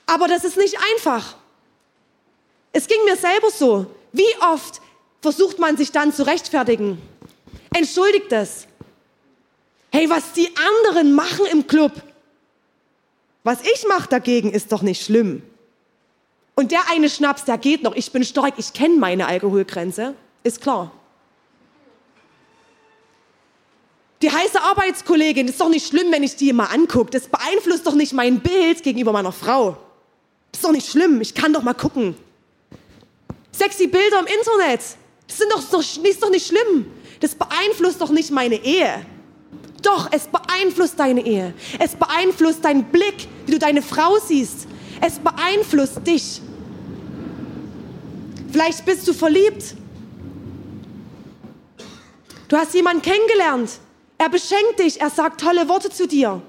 Aber 0.07 0.29
das 0.29 0.45
ist 0.45 0.57
nicht 0.57 0.77
einfach. 0.93 1.37
Es 2.73 2.87
ging 2.87 3.03
mir 3.05 3.17
selber 3.17 3.51
so. 3.51 3.87
Wie 4.13 4.35
oft 4.41 4.81
versucht 5.21 5.59
man 5.59 5.77
sich 5.77 5.93
dann 5.93 6.13
zu 6.13 6.27
rechtfertigen? 6.27 7.01
Entschuldigt 7.75 8.33
es. 8.33 8.67
Hey, 9.93 10.11
was 10.11 10.33
die 10.33 10.49
anderen 10.57 11.15
machen 11.15 11.47
im 11.47 11.67
Club, 11.67 11.93
was 13.45 13.61
ich 13.63 13.87
mache 13.87 14.09
dagegen, 14.09 14.51
ist 14.51 14.73
doch 14.73 14.83
nicht 14.83 15.05
schlimm. 15.05 15.43
Und 16.57 16.73
der 16.73 16.91
eine 16.91 17.11
Schnaps, 17.11 17.45
der 17.45 17.59
geht 17.59 17.83
noch. 17.83 17.95
Ich 17.95 18.11
bin 18.11 18.25
stark, 18.25 18.55
ich 18.57 18.73
kenne 18.73 18.97
meine 18.97 19.27
Alkoholgrenze, 19.27 20.15
ist 20.43 20.61
klar. 20.61 20.91
Die 24.25 24.33
heiße 24.33 24.59
Arbeitskollegin, 24.59 25.49
ist 25.49 25.61
doch 25.61 25.69
nicht 25.69 25.87
schlimm, 25.87 26.11
wenn 26.11 26.23
ich 26.23 26.35
die 26.35 26.49
immer 26.49 26.71
angucke. 26.73 27.11
Das 27.11 27.29
beeinflusst 27.29 27.87
doch 27.87 27.95
nicht 27.95 28.15
mein 28.15 28.41
Bild 28.41 28.83
gegenüber 28.83 29.13
meiner 29.13 29.33
Frau. 29.33 29.77
ist 30.51 30.65
doch 30.65 30.73
nicht 30.73 30.89
schlimm, 30.91 31.21
ich 31.21 31.35
kann 31.35 31.53
doch 31.53 31.63
mal 31.63 31.75
gucken. 31.75 32.17
Sexy 33.53 33.87
Bilder 33.87 34.21
im 34.21 34.27
Internet, 34.27 34.81
das, 35.27 35.37
sind 35.37 35.53
doch, 35.53 35.63
das 35.71 35.99
ist 35.99 36.23
doch 36.23 36.31
nicht 36.31 36.47
schlimm. 36.47 36.87
Das 37.21 37.35
beeinflusst 37.35 38.01
doch 38.01 38.09
nicht 38.09 38.31
meine 38.31 38.55
Ehe. 38.65 39.05
Doch, 39.83 40.09
es 40.11 40.27
beeinflusst 40.27 40.99
deine 40.99 41.21
Ehe. 41.27 41.53
Es 41.79 41.95
beeinflusst 41.95 42.65
deinen 42.65 42.85
Blick, 42.85 43.29
wie 43.45 43.53
du 43.53 43.59
deine 43.59 43.83
Frau 43.83 44.17
siehst. 44.27 44.67
Es 45.03 45.19
beeinflusst 45.19 45.99
dich. 46.07 46.41
Vielleicht 48.51 48.87
bist 48.87 49.07
du 49.07 49.13
verliebt. 49.13 49.75
Du 52.49 52.57
hast 52.57 52.73
jemanden 52.73 53.03
kennengelernt. 53.03 53.81
Er 54.19 54.29
beschenkt 54.29 54.79
dich, 54.79 55.01
er 55.01 55.11
sagt 55.11 55.41
tolle 55.41 55.69
Worte 55.69 55.91
zu 55.91 56.07
dir. 56.07 56.41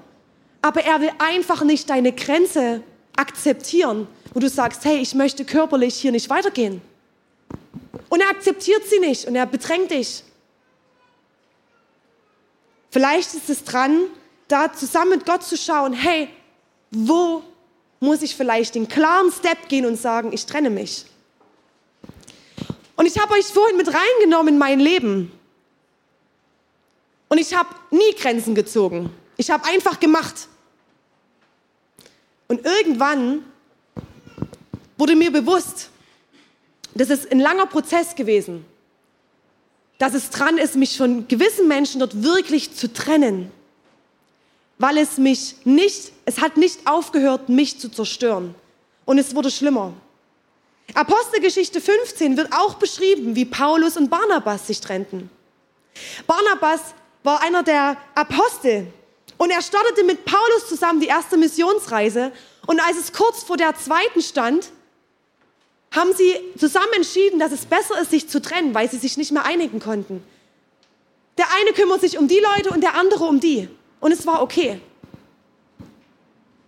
Aber 0.62 0.82
er 0.82 1.00
will 1.00 1.10
einfach 1.18 1.62
nicht 1.62 1.90
deine 1.90 2.12
Grenze 2.12 2.82
akzeptieren, 3.16 4.08
wo 4.34 4.40
du 4.40 4.48
sagst, 4.48 4.84
hey, 4.84 4.98
ich 4.98 5.14
möchte 5.14 5.44
körperlich 5.44 5.94
hier 5.96 6.12
nicht 6.12 6.28
weitergehen. 6.30 6.80
Und 8.08 8.20
er 8.20 8.30
akzeptiert 8.30 8.82
sie 8.88 8.98
nicht 8.98 9.26
und 9.26 9.34
er 9.34 9.46
bedrängt 9.46 9.90
dich. 9.90 10.22
Vielleicht 12.90 13.34
ist 13.34 13.50
es 13.50 13.64
dran, 13.64 14.04
da 14.48 14.72
zusammen 14.72 15.10
mit 15.10 15.26
Gott 15.26 15.42
zu 15.42 15.56
schauen, 15.56 15.92
hey, 15.92 16.28
wo 16.90 17.42
muss 18.00 18.22
ich 18.22 18.36
vielleicht 18.36 18.74
den 18.74 18.88
klaren 18.88 19.32
Step 19.32 19.68
gehen 19.68 19.86
und 19.86 19.96
sagen, 19.96 20.32
ich 20.32 20.46
trenne 20.46 20.70
mich. 20.70 21.04
Und 22.96 23.06
ich 23.06 23.18
habe 23.18 23.34
euch 23.34 23.46
vorhin 23.46 23.76
mit 23.76 23.88
reingenommen 23.88 24.54
in 24.54 24.58
mein 24.58 24.80
Leben. 24.80 25.32
Und 27.36 27.42
ich 27.42 27.54
habe 27.54 27.68
nie 27.90 28.14
Grenzen 28.18 28.54
gezogen. 28.54 29.10
Ich 29.36 29.50
habe 29.50 29.62
einfach 29.66 30.00
gemacht. 30.00 30.48
Und 32.48 32.64
irgendwann 32.64 33.44
wurde 34.96 35.14
mir 35.14 35.30
bewusst, 35.30 35.90
das 36.94 37.10
ist 37.10 37.30
ein 37.30 37.40
langer 37.40 37.66
Prozess 37.66 38.14
gewesen, 38.14 38.64
dass 39.98 40.14
es 40.14 40.30
dran 40.30 40.56
ist, 40.56 40.76
mich 40.76 40.96
von 40.96 41.28
gewissen 41.28 41.68
Menschen 41.68 42.00
dort 42.00 42.22
wirklich 42.22 42.74
zu 42.74 42.90
trennen 42.90 43.52
weil 44.78 44.98
es 44.98 45.16
mich 45.16 45.54
nicht, 45.64 46.12
es 46.26 46.40
hat 46.40 46.56
nicht 46.56 46.86
aufgehört, 46.86 47.48
mich 47.48 47.78
zu 47.78 47.88
zerstören. 47.90 48.54
Und 49.04 49.18
es 49.18 49.34
wurde 49.34 49.50
schlimmer. 49.50 49.94
Apostelgeschichte 50.94 51.80
15 51.80 52.36
wird 52.36 52.52
auch 52.52 52.74
beschrieben, 52.74 53.34
wie 53.34 53.44
Paulus 53.44 53.96
und 53.96 54.10
Barnabas 54.10 54.66
sich 54.66 54.80
trennten. 54.80 55.30
Barnabas 56.26 56.94
war 57.26 57.42
einer 57.42 57.64
der 57.64 57.96
Apostel 58.14 58.86
und 59.36 59.50
er 59.50 59.60
startete 59.60 60.04
mit 60.04 60.24
Paulus 60.24 60.68
zusammen 60.68 61.00
die 61.00 61.08
erste 61.08 61.36
Missionsreise. 61.36 62.32
Und 62.66 62.80
als 62.80 62.96
es 62.96 63.12
kurz 63.12 63.42
vor 63.42 63.56
der 63.56 63.74
zweiten 63.74 64.22
stand, 64.22 64.70
haben 65.90 66.14
sie 66.14 66.34
zusammen 66.56 66.92
entschieden, 66.94 67.38
dass 67.38 67.52
es 67.52 67.66
besser 67.66 68.00
ist, 68.00 68.12
sich 68.12 68.28
zu 68.28 68.40
trennen, 68.40 68.74
weil 68.74 68.88
sie 68.88 68.98
sich 68.98 69.16
nicht 69.16 69.32
mehr 69.32 69.44
einigen 69.44 69.80
konnten. 69.80 70.22
Der 71.36 71.46
eine 71.52 71.72
kümmert 71.72 72.00
sich 72.00 72.16
um 72.16 72.28
die 72.28 72.40
Leute 72.40 72.70
und 72.70 72.80
der 72.80 72.94
andere 72.94 73.24
um 73.24 73.40
die 73.40 73.68
und 74.00 74.12
es 74.12 74.26
war 74.26 74.40
okay. 74.40 74.80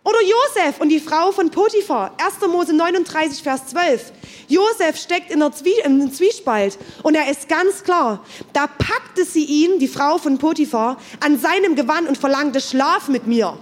Oder 0.08 0.22
Josef 0.22 0.80
und 0.80 0.88
die 0.88 1.00
Frau 1.00 1.32
von 1.32 1.50
Potiphar, 1.50 2.12
1. 2.16 2.50
Mose 2.50 2.72
39, 2.72 3.42
Vers 3.42 3.66
12. 3.66 4.10
Josef 4.48 4.96
steckt 4.96 5.30
in 5.30 5.42
einem 5.42 6.10
Zwiespalt 6.10 6.78
und 7.02 7.14
er 7.14 7.30
ist 7.30 7.46
ganz 7.46 7.84
klar. 7.84 8.24
Da 8.54 8.68
packte 8.68 9.26
sie 9.26 9.44
ihn, 9.44 9.78
die 9.78 9.86
Frau 9.86 10.16
von 10.16 10.38
Potiphar, 10.38 10.96
an 11.20 11.38
seinem 11.38 11.76
Gewand 11.76 12.08
und 12.08 12.16
verlangte 12.16 12.62
Schlaf 12.62 13.08
mit 13.08 13.26
mir. 13.26 13.58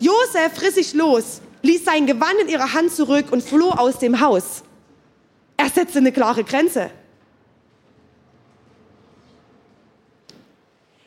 Josef 0.00 0.60
riss 0.60 0.74
sich 0.74 0.92
los, 0.92 1.40
ließ 1.62 1.86
sein 1.86 2.04
Gewand 2.04 2.38
in 2.42 2.48
ihrer 2.50 2.74
Hand 2.74 2.92
zurück 2.92 3.28
und 3.30 3.42
floh 3.42 3.70
aus 3.70 3.98
dem 3.98 4.20
Haus. 4.20 4.64
Er 5.56 5.70
setzte 5.70 6.00
eine 6.00 6.12
klare 6.12 6.44
Grenze. 6.44 6.90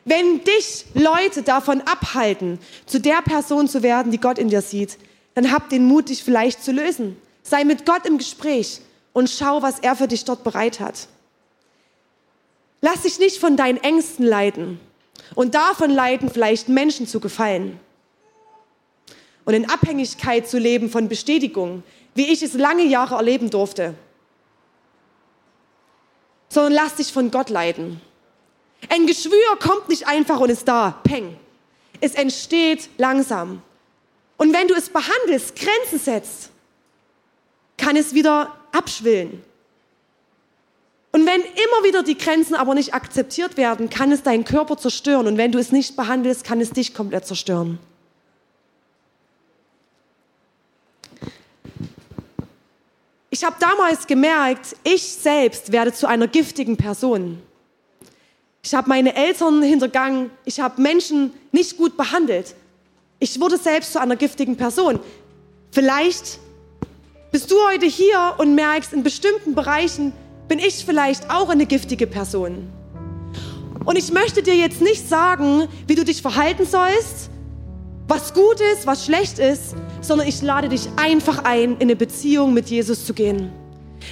Wenn 0.10 0.44
dich 0.44 0.86
Leute 0.96 1.44
davon 1.44 1.82
abhalten, 1.82 2.58
zu 2.88 3.00
der 3.00 3.22
Person 3.22 3.68
zu 3.68 3.84
werden, 3.84 4.12
die 4.12 4.20
Gott 4.20 4.40
in 4.40 4.50
dir 4.50 4.64
sieht, 4.64 4.98
dann 5.36 5.52
hab 5.52 5.70
den 5.70 5.86
Mut, 5.86 6.10
dich 6.10 6.24
vielleicht 6.24 6.64
zu 6.64 6.72
lösen. 6.72 7.16
Sei 7.44 7.64
mit 7.64 7.86
Gott 7.86 8.08
im 8.08 8.18
Gespräch 8.18 8.82
und 9.14 9.30
schau, 9.30 9.62
was 9.62 9.78
er 9.78 9.96
für 9.96 10.08
dich 10.08 10.26
dort 10.26 10.44
bereit 10.44 10.80
hat. 10.80 11.08
Lass 12.82 13.04
dich 13.04 13.20
nicht 13.20 13.38
von 13.38 13.56
deinen 13.56 13.78
Ängsten 13.78 14.26
leiden 14.26 14.80
und 15.36 15.54
davon 15.54 15.92
leiden, 15.92 16.32
vielleicht 16.32 16.70
Menschen 16.70 17.06
zu 17.06 17.20
gefallen. 17.20 17.80
Und 19.46 19.54
in 19.54 19.70
Abhängigkeit 19.70 20.50
zu 20.50 20.58
leben 20.58 20.90
von 20.90 21.08
Bestätigung, 21.08 21.84
wie 22.16 22.34
ich 22.34 22.42
es 22.42 22.54
lange 22.54 22.86
Jahre 22.86 23.14
erleben 23.14 23.52
durfte. 23.52 23.94
Sondern 26.50 26.74
lass 26.74 26.96
dich 26.96 27.14
von 27.14 27.30
Gott 27.30 27.52
leiden. 27.52 28.02
Ein 28.88 29.06
Geschwür 29.06 29.58
kommt 29.60 29.90
nicht 29.90 30.08
einfach 30.08 30.40
und 30.40 30.50
ist 30.50 30.68
da, 30.68 31.00
peng. 31.04 31.36
Es 32.00 32.16
entsteht 32.16 32.90
langsam. 32.98 33.62
Und 34.38 34.54
wenn 34.54 34.68
du 34.70 34.76
es 34.76 34.90
behandelst, 34.90 35.56
Grenzen 35.56 36.00
setzt, 36.00 36.50
kann 37.78 37.98
es 37.98 38.14
wieder 38.14 38.56
abschwillen. 38.72 39.44
Und 41.12 41.26
wenn 41.26 41.42
immer 41.42 41.84
wieder 41.84 42.04
die 42.04 42.18
Grenzen 42.18 42.56
aber 42.56 42.76
nicht 42.76 42.94
akzeptiert 42.94 43.58
werden, 43.58 43.90
kann 43.90 44.12
es 44.12 44.24
deinen 44.24 44.46
Körper 44.46 44.78
zerstören. 44.78 45.28
Und 45.28 45.38
wenn 45.38 45.52
du 45.52 45.60
es 45.60 45.72
nicht 45.72 45.96
behandelst, 45.96 46.44
kann 46.44 46.62
es 46.62 46.72
dich 46.72 46.94
komplett 46.94 47.26
zerstören. 47.26 47.80
Ich 53.32 53.44
habe 53.44 53.56
damals 53.60 54.08
gemerkt, 54.08 54.76
ich 54.84 55.04
selbst 55.04 55.72
werde 55.72 55.94
zu 55.94 56.08
einer 56.08 56.28
giftigen 56.28 56.78
Person. 56.78 57.42
Ich 58.62 58.74
habe 58.74 58.90
meine 58.90 59.16
Eltern 59.16 59.62
hintergangen. 59.62 60.32
Ich 60.46 60.60
habe 60.60 60.82
Menschen 60.82 61.32
nicht 61.52 61.78
gut 61.78 61.96
behandelt. 61.98 62.56
Ich 63.20 63.40
wurde 63.40 63.58
selbst 63.58 63.94
zu 63.94 64.02
einer 64.02 64.16
giftigen 64.16 64.58
Person. 64.58 65.00
Vielleicht 65.72 66.40
bist 67.32 67.52
du 67.52 67.56
heute 67.70 67.86
hier 67.86 68.36
und 68.38 68.56
merkst, 68.56 68.94
in 68.94 69.04
bestimmten 69.04 69.56
Bereichen 69.56 70.14
bin 70.48 70.60
ich 70.60 70.84
vielleicht 70.86 71.30
auch 71.30 71.50
eine 71.50 71.66
giftige 71.66 72.08
Person. 72.08 72.70
Und 73.86 73.98
ich 73.98 74.12
möchte 74.12 74.44
dir 74.44 74.56
jetzt 74.56 74.82
nicht 74.82 75.08
sagen, 75.08 75.68
wie 75.88 75.96
du 75.96 76.04
dich 76.04 76.22
verhalten 76.22 76.66
sollst, 76.66 77.30
was 78.08 78.34
gut 78.34 78.60
ist, 78.74 78.88
was 78.88 79.06
schlecht 79.06 79.40
ist, 79.40 79.76
sondern 80.02 80.28
ich 80.28 80.42
lade 80.42 80.70
dich 80.70 80.90
einfach 80.96 81.44
ein, 81.44 81.76
in 81.76 81.82
eine 81.84 81.96
Beziehung 81.96 82.54
mit 82.54 82.70
Jesus 82.70 83.06
zu 83.06 83.14
gehen. 83.14 83.52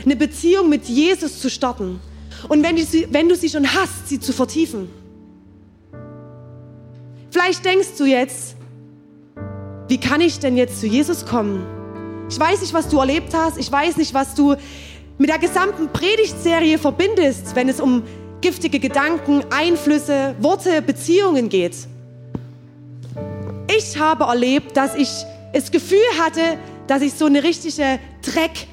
Eine 0.06 0.16
Beziehung 0.16 0.70
mit 0.70 0.86
Jesus 0.86 1.40
zu 1.40 1.50
starten. 1.50 2.00
Und 2.48 2.64
wenn 2.64 2.76
du 2.76 2.84
sie, 2.84 3.08
wenn 3.12 3.30
du 3.30 3.36
sie 3.36 3.50
schon 3.50 3.68
hast, 3.74 4.08
sie 4.08 4.20
zu 4.20 4.34
vertiefen. 4.34 4.90
Vielleicht 7.32 7.64
denkst 7.66 7.98
du 7.98 8.06
jetzt, 8.06 8.56
wie 9.88 10.00
kann 10.00 10.22
ich 10.22 10.40
denn 10.40 10.58
jetzt 10.58 10.80
zu 10.80 10.88
Jesus 10.88 11.26
kommen? 11.26 11.66
Ich 12.30 12.40
weiß 12.40 12.62
nicht, 12.62 12.74
was 12.74 12.90
du 12.90 13.00
erlebt 13.00 13.34
hast. 13.34 13.58
Ich 13.58 13.72
weiß 13.72 13.98
nicht, 13.98 14.14
was 14.14 14.36
du 14.36 14.56
mit 15.18 15.30
der 15.30 15.40
gesamten 15.40 15.88
Predigtserie 15.90 16.78
verbindest, 16.78 17.56
wenn 17.56 17.70
es 17.70 17.80
um 17.80 18.04
giftige 18.42 18.80
Gedanken, 18.80 19.44
Einflüsse, 19.50 20.36
Worte, 20.40 20.82
Beziehungen 20.82 21.50
geht. 21.50 21.76
Ich 23.76 23.98
habe 23.98 24.26
erlebt, 24.26 24.78
dass 24.78 24.96
ich 24.96 25.10
das 25.54 25.72
Gefühl 25.72 26.00
hatte, 26.20 26.42
dass 26.88 27.02
ich 27.02 27.14
so 27.14 27.26
eine 27.26 27.44
richtige 27.44 28.00
Dreck, 28.22 28.68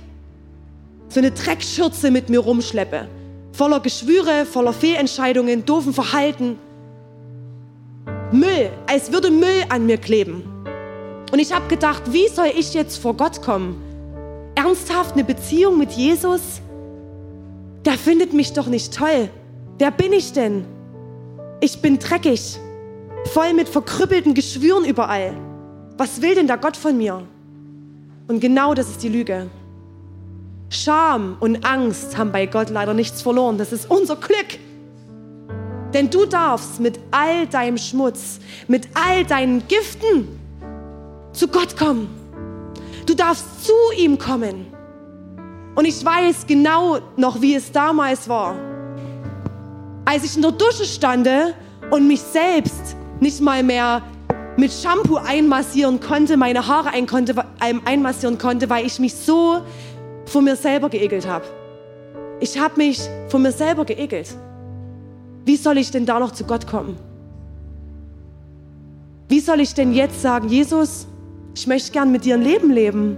so 1.09 1.21
eine 1.21 1.31
Dreckschürze 1.31 2.11
mit 2.11 2.29
mir 2.29 2.41
rumschleppe. 2.41 3.09
Voller 3.55 3.79
Geschwüre, 3.79 4.47
voller 4.47 4.73
Fehlentscheidungen, 4.73 5.65
doofen 5.65 5.93
Verhalten. 5.93 6.59
Müll, 8.33 8.69
als 8.89 9.13
würde 9.13 9.31
Müll 9.31 9.63
an 9.69 9.87
mir 9.87 9.97
kleben. 9.97 10.43
Und 11.31 11.39
ich 11.39 11.53
habe 11.53 11.69
gedacht, 11.69 12.03
wie 12.13 12.27
soll 12.27 12.51
ich 12.53 12.75
jetzt 12.75 12.97
vor 12.97 13.15
Gott 13.15 13.43
kommen? 13.43 13.81
Ernsthaft 14.57 15.13
eine 15.13 15.23
Beziehung 15.23 15.79
mit 15.79 15.93
Jesus? 15.93 16.61
Der 17.85 17.93
findet 17.93 18.33
mich 18.33 18.55
doch 18.55 18.67
nicht 18.67 18.93
toll. 18.93 19.31
Wer 19.79 19.93
bin 19.93 20.13
ich 20.13 20.33
denn? 20.33 20.65
Ich 21.61 21.81
bin 21.81 22.01
dreckig, 22.01 22.59
voll 23.27 23.55
mit 23.55 23.69
verkrüppelten 23.69 24.35
Geschwüren 24.35 24.85
überall. 24.85 25.33
Was 25.97 26.21
will 26.21 26.35
denn 26.35 26.49
der 26.49 26.59
Gott 26.59 26.77
von 26.77 26.99
mir? 26.99 27.23
Und 28.27 28.41
genau 28.41 28.75
das 28.75 28.89
ist 28.89 29.05
die 29.05 29.11
Lüge. 29.11 29.49
Scham 30.75 31.37
und 31.41 31.65
Angst 31.65 32.17
haben 32.17 32.33
bei 32.33 32.47
Gott 32.47 32.71
leider 32.71 32.95
nichts 32.95 33.23
verloren. 33.23 33.59
Das 33.59 33.73
ist 33.73 33.91
unser 33.91 34.17
Glück. 34.17 34.59
Denn 35.93 36.11
du 36.11 36.27
darfst 36.27 36.81
mit 36.81 36.99
all 37.11 37.47
deinem 37.47 37.79
Schmutz, 37.79 38.41
mit 38.67 38.89
all 38.95 39.25
deinen 39.25 39.67
Giften 39.69 40.29
zu 41.33 41.49
Gott 41.49 41.77
kommen. 41.77 42.09
Du 43.07 43.15
darfst 43.15 43.65
zu 43.65 43.73
ihm 43.97 44.19
kommen. 44.19 44.67
Und 45.75 45.85
ich 45.85 46.05
weiß 46.05 46.47
genau 46.47 46.99
noch, 47.17 47.41
wie 47.41 47.55
es 47.55 47.71
damals 47.71 48.29
war 48.29 48.57
als 50.05 50.25
ich 50.25 50.37
in 50.37 50.43
der 50.43 50.53
Dusche 50.53 50.85
stande 50.85 51.55
und 51.91 52.07
mich 52.07 52.21
selbst 52.21 52.97
nicht 53.21 53.41
mal 53.41 53.63
mehr 53.63 54.03
mit 54.57 54.73
Shampoo 54.73 55.17
einmassieren 55.17 55.99
konnte, 55.99 56.37
meine 56.37 56.67
Haare 56.67 56.91
konnte, 57.07 57.35
einmassieren 57.59 58.39
konnte, 58.39 58.71
weil 58.71 58.87
ich 58.87 58.99
mich 58.99 59.15
so 59.15 59.63
von 60.27 60.45
mir 60.45 60.57
selber 60.57 60.89
geekelt 60.89 61.27
habe. 61.27 61.45
Ich 62.41 62.59
habe 62.59 62.77
mich 62.77 63.01
von 63.29 63.43
mir 63.43 63.53
selber 63.53 63.85
geekelt. 63.85 64.35
Wie 65.45 65.57
soll 65.57 65.79
ich 65.79 65.91
denn 65.91 66.07
da 66.07 66.19
noch 66.19 66.33
zu 66.33 66.45
Gott 66.45 66.67
kommen? 66.67 66.97
Wie 69.29 69.41
soll 69.41 69.61
ich 69.61 69.75
denn 69.75 69.93
jetzt 69.93 70.21
sagen, 70.23 70.49
Jesus, 70.49 71.07
ich 71.55 71.67
möchte 71.67 71.93
gern 71.93 72.13
mit 72.13 72.25
dir 72.25 72.35
ein 72.35 72.43
Leben 72.43 72.71
leben? 72.71 73.17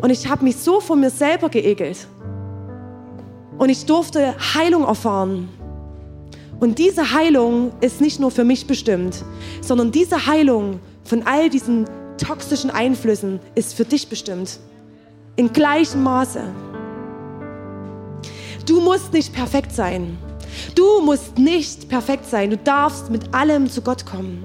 Und 0.00 0.10
ich 0.10 0.28
habe 0.28 0.44
mich 0.44 0.56
so 0.56 0.80
von 0.80 1.00
mir 1.00 1.10
selber 1.10 1.48
geekelt. 1.48 2.06
Und 3.58 3.68
ich 3.68 3.86
durfte 3.86 4.34
Heilung 4.54 4.84
erfahren. 4.84 5.48
Und 6.60 6.78
diese 6.78 7.12
Heilung 7.12 7.72
ist 7.80 8.00
nicht 8.00 8.20
nur 8.20 8.30
für 8.30 8.44
mich 8.44 8.66
bestimmt, 8.66 9.24
sondern 9.60 9.92
diese 9.92 10.26
Heilung 10.26 10.80
von 11.04 11.22
all 11.24 11.50
diesen 11.50 11.86
toxischen 12.18 12.70
Einflüssen 12.70 13.40
ist 13.54 13.74
für 13.74 13.84
dich 13.84 14.08
bestimmt. 14.08 14.58
In 15.36 15.52
gleichem 15.52 16.04
Maße. 16.04 16.42
Du 18.66 18.80
musst 18.80 19.12
nicht 19.12 19.32
perfekt 19.32 19.72
sein. 19.72 20.16
Du 20.76 21.00
musst 21.00 21.38
nicht 21.38 21.88
perfekt 21.88 22.26
sein. 22.30 22.50
Du 22.50 22.56
darfst 22.56 23.10
mit 23.10 23.34
allem 23.34 23.68
zu 23.68 23.82
Gott 23.82 24.06
kommen. 24.06 24.44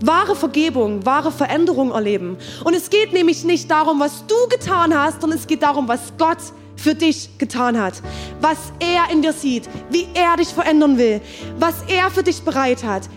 Wahre 0.00 0.34
Vergebung, 0.34 1.04
wahre 1.04 1.30
Veränderung 1.30 1.92
erleben. 1.92 2.38
Und 2.64 2.74
es 2.74 2.88
geht 2.88 3.12
nämlich 3.12 3.44
nicht 3.44 3.70
darum, 3.70 4.00
was 4.00 4.26
du 4.26 4.34
getan 4.48 4.96
hast, 4.96 5.20
sondern 5.20 5.38
es 5.38 5.46
geht 5.46 5.62
darum, 5.62 5.86
was 5.86 6.00
Gott 6.16 6.38
für 6.76 6.94
dich 6.94 7.38
getan 7.38 7.78
hat, 7.78 8.02
was 8.40 8.72
er 8.80 9.12
in 9.12 9.20
dir 9.20 9.34
sieht, 9.34 9.68
wie 9.90 10.08
er 10.14 10.36
dich 10.38 10.48
verändern 10.48 10.96
will, 10.96 11.20
was 11.58 11.74
er 11.88 12.10
für 12.10 12.22
dich 12.22 12.40
bereit 12.40 12.82
hat. 12.82 13.08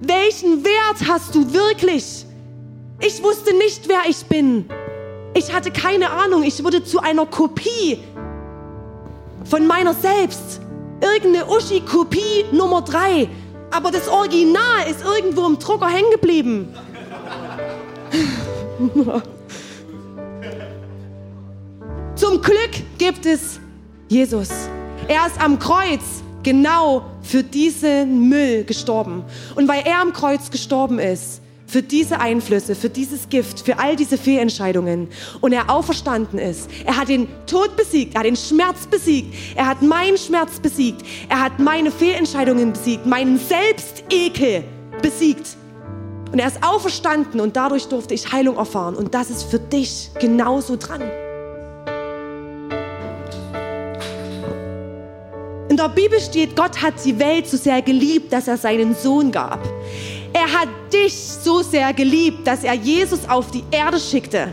Welchen 0.00 0.64
Wert 0.64 1.08
hast 1.08 1.34
du 1.34 1.52
wirklich? 1.52 2.26
Ich 3.00 3.22
wusste 3.22 3.56
nicht, 3.56 3.88
wer 3.88 4.02
ich 4.08 4.24
bin. 4.26 4.68
Ich 5.34 5.52
hatte 5.52 5.70
keine 5.72 6.10
Ahnung. 6.10 6.44
Ich 6.44 6.62
wurde 6.62 6.84
zu 6.84 7.00
einer 7.00 7.26
Kopie 7.26 7.98
von 9.44 9.66
meiner 9.66 9.92
selbst. 9.92 10.60
Irgendeine 11.00 11.46
Uschi-Kopie 11.46 12.46
Nummer 12.52 12.82
drei. 12.82 13.28
Aber 13.72 13.90
das 13.90 14.08
Original 14.08 14.86
ist 14.88 15.04
irgendwo 15.04 15.46
im 15.46 15.58
Drucker 15.58 15.88
hängen 15.88 16.12
geblieben. 16.12 16.72
Zum 22.14 22.40
Glück 22.40 22.70
gibt 22.96 23.26
es 23.26 23.58
Jesus. 24.08 24.50
Er 25.08 25.26
ist 25.26 25.40
am 25.42 25.58
Kreuz 25.58 26.22
genau 26.44 27.04
für 27.22 27.42
diesen 27.42 28.28
Müll 28.28 28.62
gestorben. 28.64 29.24
Und 29.56 29.66
weil 29.66 29.82
er 29.84 30.00
am 30.00 30.12
Kreuz 30.12 30.50
gestorben 30.50 31.00
ist, 31.00 31.40
für 31.66 31.82
diese 31.82 32.20
Einflüsse, 32.20 32.74
für 32.74 32.90
dieses 32.90 33.28
Gift, 33.28 33.60
für 33.60 33.78
all 33.78 33.96
diese 33.96 34.18
Fehlentscheidungen 34.18 35.08
und 35.40 35.52
er 35.52 35.70
auferstanden 35.70 36.38
ist. 36.38 36.70
Er 36.84 36.96
hat 36.96 37.08
den 37.08 37.28
Tod 37.46 37.76
besiegt, 37.76 38.14
er 38.14 38.20
hat 38.20 38.26
den 38.26 38.36
Schmerz 38.36 38.86
besiegt, 38.86 39.34
er 39.56 39.66
hat 39.66 39.82
meinen 39.82 40.18
Schmerz 40.18 40.60
besiegt, 40.60 41.02
er 41.28 41.40
hat 41.40 41.58
meine 41.58 41.90
Fehlentscheidungen 41.90 42.72
besiegt, 42.72 43.06
meinen 43.06 43.38
Selbstekel 43.38 44.64
besiegt. 45.02 45.56
Und 46.32 46.40
er 46.40 46.48
ist 46.48 46.64
auferstanden 46.64 47.40
und 47.40 47.56
dadurch 47.56 47.86
durfte 47.86 48.12
ich 48.12 48.32
Heilung 48.32 48.56
erfahren. 48.56 48.96
Und 48.96 49.14
das 49.14 49.30
ist 49.30 49.44
für 49.44 49.60
dich 49.60 50.10
genauso 50.18 50.76
dran. 50.76 51.02
In 55.68 55.76
der 55.76 55.88
Bibel 55.88 56.20
steht, 56.20 56.56
Gott 56.56 56.82
hat 56.82 56.94
die 57.04 57.18
Welt 57.18 57.48
so 57.48 57.56
sehr 57.56 57.82
geliebt, 57.82 58.32
dass 58.32 58.48
er 58.48 58.56
seinen 58.56 58.94
Sohn 58.94 59.32
gab. 59.32 59.60
Er 60.34 60.52
hat 60.52 60.68
dich 60.92 61.14
so 61.14 61.62
sehr 61.62 61.92
geliebt, 61.94 62.44
dass 62.44 62.64
er 62.64 62.74
Jesus 62.74 63.20
auf 63.28 63.52
die 63.52 63.62
Erde 63.70 64.00
schickte. 64.00 64.48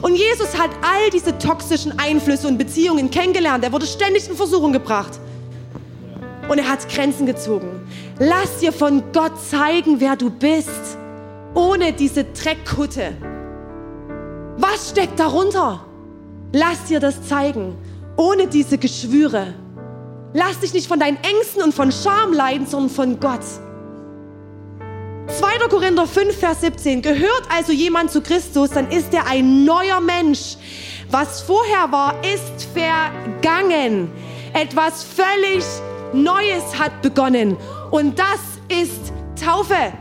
Und 0.00 0.16
Jesus 0.16 0.56
hat 0.58 0.70
all 0.80 1.10
diese 1.12 1.36
toxischen 1.36 1.98
Einflüsse 1.98 2.48
und 2.48 2.56
Beziehungen 2.56 3.10
kennengelernt. 3.10 3.62
Er 3.62 3.70
wurde 3.70 3.86
ständig 3.86 4.28
in 4.30 4.34
Versuchung 4.34 4.72
gebracht. 4.72 5.20
Und 6.48 6.58
er 6.58 6.66
hat 6.66 6.88
Grenzen 6.88 7.26
gezogen. 7.26 7.68
Lass 8.18 8.58
dir 8.60 8.72
von 8.72 9.02
Gott 9.12 9.32
zeigen, 9.38 10.00
wer 10.00 10.16
du 10.16 10.30
bist, 10.30 10.96
ohne 11.54 11.92
diese 11.92 12.24
Dreckkutte. 12.24 13.12
Was 14.56 14.90
steckt 14.90 15.20
darunter? 15.20 15.84
Lass 16.52 16.84
dir 16.84 16.98
das 16.98 17.28
zeigen, 17.28 17.76
ohne 18.16 18.46
diese 18.46 18.78
Geschwüre. 18.78 19.54
Lass 20.32 20.60
dich 20.60 20.72
nicht 20.72 20.88
von 20.88 20.98
deinen 20.98 21.18
Ängsten 21.18 21.62
und 21.62 21.74
von 21.74 21.92
Scham 21.92 22.32
leiden, 22.32 22.66
sondern 22.66 22.90
von 22.90 23.20
Gott. 23.20 23.44
2. 25.38 25.68
Korinther 25.68 26.06
5, 26.06 26.36
Vers 26.36 26.60
17. 26.62 27.02
Gehört 27.02 27.42
also 27.48 27.72
jemand 27.72 28.10
zu 28.10 28.20
Christus, 28.20 28.70
dann 28.70 28.90
ist 28.90 29.14
er 29.14 29.26
ein 29.26 29.64
neuer 29.64 30.00
Mensch. 30.00 30.56
Was 31.10 31.42
vorher 31.42 31.90
war, 31.92 32.14
ist 32.24 32.68
vergangen. 32.74 34.10
Etwas 34.52 35.04
völlig 35.04 35.64
Neues 36.12 36.78
hat 36.78 37.02
begonnen. 37.02 37.56
Und 37.90 38.18
das 38.18 38.40
ist 38.68 39.12
Taufe. 39.42 39.92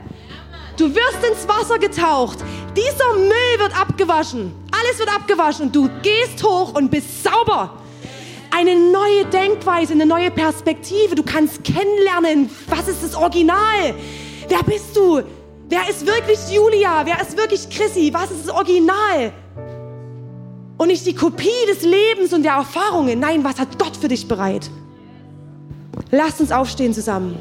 Du 0.78 0.94
wirst 0.96 1.24
ins 1.30 1.48
Wasser 1.48 1.78
getaucht. 1.78 2.40
Dieser 2.76 3.14
Müll 3.16 3.60
wird 3.60 3.80
abgewaschen. 3.80 4.54
Alles 4.72 4.98
wird 4.98 5.14
abgewaschen. 5.14 5.72
Du 5.72 5.90
gehst 6.02 6.44
hoch 6.44 6.74
und 6.74 6.90
bist 6.90 7.24
sauber 7.24 7.80
eine 8.52 8.76
neue 8.76 9.26
Denkweise, 9.26 9.94
eine 9.94 10.06
neue 10.06 10.32
Perspektive. 10.32 11.16
Du 11.16 11.24
kannst 11.24 11.64
kennenlernen, 11.64 12.50
was 12.68 12.88
ist 12.88 13.04
das 13.04 13.16
Original? 13.16 13.94
Wer 14.50 14.64
bist 14.64 14.95
du? 14.95 15.22
Wer 15.70 15.88
ist 15.88 16.06
wirklich 16.06 16.39
Julia? 16.52 17.06
Wer 17.06 17.22
ist 17.22 17.38
wirklich 17.38 17.70
Chrissy? 17.70 18.10
Was 18.12 18.32
ist 18.32 18.47
das 18.47 18.56
Original? 18.56 19.32
Und 20.78 20.88
nicht 20.88 21.06
die 21.06 21.14
Kopie 21.14 21.66
des 21.68 21.84
Lebens 21.84 22.34
und 22.34 22.43
der 22.43 22.54
Erfahrungen. 22.54 23.20
Nein, 23.20 23.43
was 23.43 23.60
hat 23.60 23.78
Gott 23.78 23.95
für 23.95 24.08
dich 24.08 24.28
bereit? 24.28 24.70
Lasst 26.10 26.41
uns 26.41 26.52
aufstehen 26.52 26.93
zusammen. 26.93 27.38